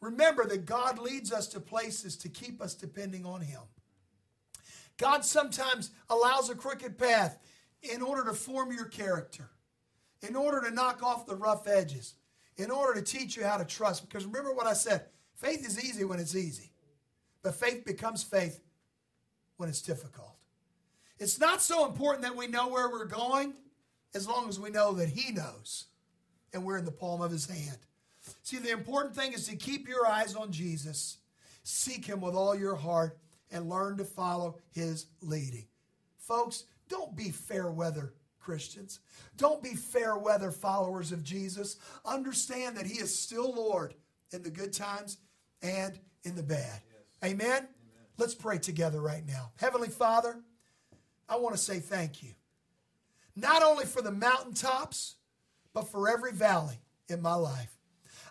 remember 0.00 0.46
that 0.46 0.66
God 0.66 0.98
leads 0.98 1.32
us 1.32 1.46
to 1.48 1.60
places 1.60 2.16
to 2.18 2.28
keep 2.28 2.60
us 2.60 2.74
depending 2.74 3.24
on 3.24 3.40
Him. 3.40 3.62
God 4.98 5.24
sometimes 5.24 5.90
allows 6.10 6.50
a 6.50 6.54
crooked 6.54 6.98
path 6.98 7.38
in 7.82 8.02
order 8.02 8.24
to 8.24 8.34
form 8.34 8.72
your 8.72 8.84
character, 8.84 9.48
in 10.28 10.36
order 10.36 10.60
to 10.60 10.70
knock 10.70 11.02
off 11.02 11.26
the 11.26 11.36
rough 11.36 11.66
edges, 11.66 12.14
in 12.58 12.70
order 12.70 13.00
to 13.00 13.02
teach 13.02 13.36
you 13.36 13.44
how 13.44 13.56
to 13.56 13.64
trust. 13.64 14.06
Because 14.06 14.26
remember 14.26 14.52
what 14.52 14.66
I 14.66 14.74
said 14.74 15.06
faith 15.34 15.66
is 15.66 15.82
easy 15.82 16.04
when 16.04 16.20
it's 16.20 16.36
easy, 16.36 16.72
but 17.42 17.54
faith 17.54 17.86
becomes 17.86 18.22
faith 18.22 18.60
when 19.56 19.70
it's 19.70 19.80
difficult. 19.80 20.36
It's 21.18 21.38
not 21.38 21.62
so 21.62 21.86
important 21.86 22.22
that 22.24 22.36
we 22.36 22.46
know 22.46 22.68
where 22.68 22.90
we're 22.90 23.06
going 23.06 23.54
as 24.14 24.28
long 24.28 24.48
as 24.48 24.58
we 24.58 24.70
know 24.70 24.92
that 24.94 25.08
He 25.08 25.32
knows 25.32 25.86
and 26.52 26.64
we're 26.64 26.78
in 26.78 26.84
the 26.84 26.90
palm 26.90 27.20
of 27.20 27.30
His 27.30 27.48
hand. 27.48 27.78
See, 28.42 28.58
the 28.58 28.70
important 28.70 29.14
thing 29.14 29.32
is 29.32 29.46
to 29.48 29.56
keep 29.56 29.88
your 29.88 30.06
eyes 30.06 30.34
on 30.34 30.52
Jesus, 30.52 31.18
seek 31.62 32.04
Him 32.04 32.20
with 32.20 32.34
all 32.34 32.54
your 32.54 32.76
heart, 32.76 33.18
and 33.50 33.68
learn 33.68 33.96
to 33.98 34.04
follow 34.04 34.58
His 34.70 35.06
leading. 35.22 35.66
Folks, 36.18 36.64
don't 36.88 37.16
be 37.16 37.30
fair 37.30 37.70
weather 37.70 38.12
Christians. 38.40 39.00
Don't 39.36 39.62
be 39.62 39.74
fair 39.74 40.16
weather 40.16 40.50
followers 40.50 41.12
of 41.12 41.22
Jesus. 41.22 41.76
Understand 42.04 42.76
that 42.76 42.86
He 42.86 42.98
is 42.98 43.16
still 43.16 43.52
Lord 43.54 43.94
in 44.32 44.42
the 44.42 44.50
good 44.50 44.72
times 44.72 45.18
and 45.62 45.98
in 46.24 46.36
the 46.36 46.42
bad. 46.42 46.58
Yes. 47.22 47.32
Amen? 47.32 47.46
Amen? 47.46 47.68
Let's 48.18 48.34
pray 48.34 48.58
together 48.58 49.00
right 49.00 49.26
now. 49.26 49.52
Heavenly 49.56 49.88
Father, 49.88 50.40
I 51.28 51.36
want 51.36 51.54
to 51.54 51.60
say 51.60 51.78
thank 51.78 52.22
you. 52.22 52.30
Not 53.36 53.62
only 53.62 53.84
for 53.84 54.02
the 54.02 54.10
mountaintops, 54.10 55.16
but 55.72 55.88
for 55.88 56.08
every 56.08 56.32
valley 56.32 56.80
in 57.08 57.22
my 57.22 57.34
life. 57.34 57.76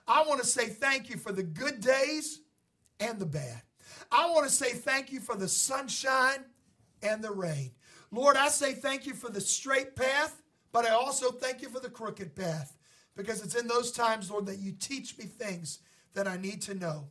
I 0.07 0.23
want 0.23 0.41
to 0.41 0.47
say 0.47 0.67
thank 0.67 1.09
you 1.09 1.17
for 1.17 1.31
the 1.31 1.43
good 1.43 1.81
days 1.81 2.41
and 2.99 3.19
the 3.19 3.25
bad. 3.25 3.62
I 4.12 4.29
want 4.29 4.47
to 4.47 4.53
say 4.53 4.71
thank 4.71 5.12
you 5.12 5.19
for 5.19 5.35
the 5.35 5.47
sunshine 5.47 6.43
and 7.01 7.23
the 7.23 7.31
rain. 7.31 7.71
Lord, 8.12 8.38
I 8.38 8.49
say 8.49 8.73
thank 8.73 9.05
you 9.05 9.13
for 9.13 9.29
the 9.29 9.41
straight 9.41 9.95
path, 9.95 10.41
but 10.71 10.85
I 10.85 10.91
also 10.91 11.31
thank 11.31 11.62
you 11.62 11.69
for 11.69 11.79
the 11.79 11.89
crooked 11.89 12.35
path 12.35 12.75
because 13.15 13.43
it's 13.43 13.55
in 13.55 13.67
those 13.67 13.91
times, 13.91 14.31
Lord, 14.31 14.47
that 14.47 14.59
you 14.59 14.71
teach 14.71 15.17
me 15.17 15.25
things 15.25 15.79
that 16.13 16.27
I 16.27 16.38
need 16.38 16.62
to 16.63 16.73
know. 16.73 17.07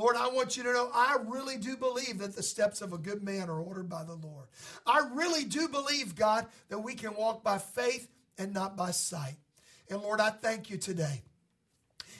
Lord, 0.00 0.16
I 0.16 0.28
want 0.28 0.56
you 0.56 0.62
to 0.62 0.72
know 0.72 0.90
I 0.94 1.18
really 1.26 1.58
do 1.58 1.76
believe 1.76 2.20
that 2.20 2.34
the 2.34 2.42
steps 2.42 2.80
of 2.80 2.94
a 2.94 2.98
good 2.98 3.22
man 3.22 3.50
are 3.50 3.60
ordered 3.60 3.90
by 3.90 4.02
the 4.02 4.14
Lord. 4.14 4.46
I 4.86 5.02
really 5.12 5.44
do 5.44 5.68
believe, 5.68 6.16
God, 6.16 6.46
that 6.70 6.78
we 6.78 6.94
can 6.94 7.14
walk 7.14 7.44
by 7.44 7.58
faith 7.58 8.08
and 8.38 8.54
not 8.54 8.78
by 8.78 8.92
sight. 8.92 9.36
And 9.90 10.00
Lord, 10.00 10.18
I 10.18 10.30
thank 10.30 10.70
you 10.70 10.78
today. 10.78 11.20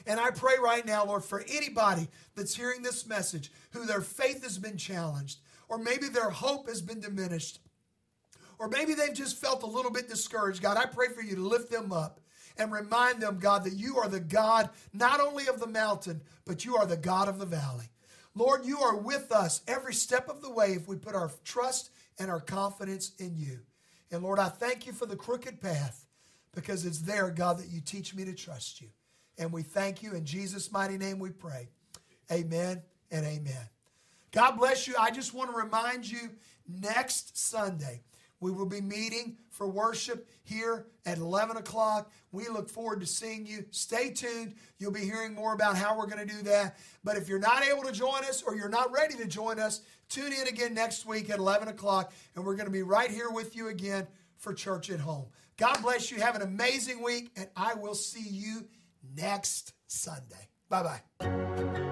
And 0.07 0.21
I 0.21 0.31
pray 0.31 0.57
right 0.63 0.85
now, 0.85 1.07
Lord, 1.07 1.25
for 1.25 1.43
anybody 1.51 2.09
that's 2.35 2.55
hearing 2.55 2.83
this 2.83 3.07
message 3.07 3.51
who 3.71 3.87
their 3.87 4.03
faith 4.03 4.43
has 4.43 4.59
been 4.59 4.77
challenged, 4.77 5.41
or 5.71 5.79
maybe 5.79 6.09
their 6.09 6.29
hope 6.29 6.69
has 6.69 6.83
been 6.83 7.01
diminished, 7.01 7.61
or 8.59 8.69
maybe 8.69 8.93
they've 8.93 9.15
just 9.15 9.39
felt 9.39 9.63
a 9.63 9.67
little 9.67 9.91
bit 9.91 10.07
discouraged. 10.07 10.61
God, 10.61 10.77
I 10.77 10.85
pray 10.85 11.09
for 11.09 11.23
you 11.23 11.35
to 11.35 11.49
lift 11.49 11.71
them 11.71 11.93
up 11.93 12.20
and 12.61 12.71
remind 12.71 13.23
them, 13.23 13.39
God, 13.39 13.65
that 13.65 13.73
you 13.73 13.97
are 13.97 14.09
the 14.09 14.21
God 14.21 14.69
not 14.93 15.19
only 15.19 15.49
of 15.49 15.59
the 15.59 15.67
mountain, 15.67 16.21
but 16.45 16.63
you 16.63 16.77
are 16.77 16.85
the 16.85 16.97
God 16.97 17.27
of 17.27 17.39
the 17.39 17.47
valley. 17.47 17.87
Lord, 18.35 18.67
you 18.67 18.79
are 18.79 18.97
with 18.97 19.33
us 19.33 19.63
every 19.67 19.95
step 19.95 20.29
of 20.29 20.43
the 20.43 20.51
way 20.51 20.75
if 20.75 20.87
we 20.87 20.97
put 20.97 21.15
our 21.15 21.31
trust 21.43 21.91
and 22.19 22.31
our 22.31 22.39
confidence 22.39 23.13
in 23.19 23.35
you. 23.35 23.61
And 24.13 24.23
Lord, 24.23 24.39
I 24.39 24.51
thank 24.51 24.87
you 24.87 24.93
for 24.93 25.07
the 25.07 25.17
crooked 25.17 25.63
path 25.63 26.05
because 26.55 26.85
it's 26.85 27.01
there, 27.01 27.31
God, 27.31 27.59
that 27.59 27.71
you 27.71 27.81
teach 27.81 28.15
me 28.15 28.27
to 28.27 28.35
trust 28.35 28.83
you. 28.83 28.89
And 29.39 29.51
we 29.53 29.63
thank 29.63 30.03
you. 30.03 30.13
In 30.13 30.27
Jesus' 30.27 30.71
mighty 30.71 30.99
name 30.99 31.19
we 31.19 31.31
pray. 31.31 31.71
Amen 32.31 32.83
and 33.11 33.25
amen. 33.25 33.69
God 34.33 34.59
bless 34.59 34.87
you. 34.87 34.95
I 35.01 35.11
just 35.11 35.33
want 35.33 35.51
to 35.51 35.57
remind 35.57 36.09
you 36.09 36.31
next 36.69 37.39
Sunday, 37.39 38.03
we 38.41 38.51
will 38.51 38.67
be 38.67 38.81
meeting 38.81 39.37
for 39.51 39.69
worship 39.69 40.29
here 40.43 40.87
at 41.05 41.19
11 41.19 41.59
o'clock. 41.59 42.11
We 42.33 42.49
look 42.49 42.69
forward 42.69 43.01
to 43.01 43.07
seeing 43.07 43.47
you. 43.47 43.67
Stay 43.71 44.11
tuned. 44.11 44.55
You'll 44.79 44.93
be 44.93 45.01
hearing 45.01 45.35
more 45.35 45.53
about 45.53 45.77
how 45.77 45.97
we're 45.97 46.07
going 46.07 46.27
to 46.27 46.35
do 46.35 46.43
that. 46.43 46.79
But 47.05 47.17
if 47.17 47.29
you're 47.29 47.39
not 47.39 47.63
able 47.65 47.83
to 47.83 47.93
join 47.93 48.25
us 48.25 48.43
or 48.43 48.57
you're 48.57 48.69
not 48.71 48.91
ready 48.93 49.15
to 49.17 49.27
join 49.27 49.59
us, 49.59 49.83
tune 50.09 50.33
in 50.33 50.49
again 50.49 50.73
next 50.75 51.07
week 51.07 51.29
at 51.31 51.39
11 51.39 51.69
o'clock, 51.69 52.13
and 52.35 52.45
we're 52.45 52.57
going 52.57 52.67
to 52.67 52.73
be 52.73 52.83
right 52.83 53.11
here 53.11 53.31
with 53.31 53.55
you 53.55 53.69
again 53.69 54.07
for 54.39 54.55
Church 54.55 54.91
at 54.91 55.01
Home. 55.01 55.27
God 55.59 55.83
bless 55.83 56.11
you. 56.11 56.19
Have 56.21 56.37
an 56.37 56.43
amazing 56.43 57.03
week, 57.03 57.31
and 57.37 57.47
I 57.55 57.75
will 57.75 57.95
see 57.95 58.27
you 58.27 58.67
next 59.15 59.75
Sunday. 59.87 60.49
Bye 60.71 61.01
bye. 61.19 61.90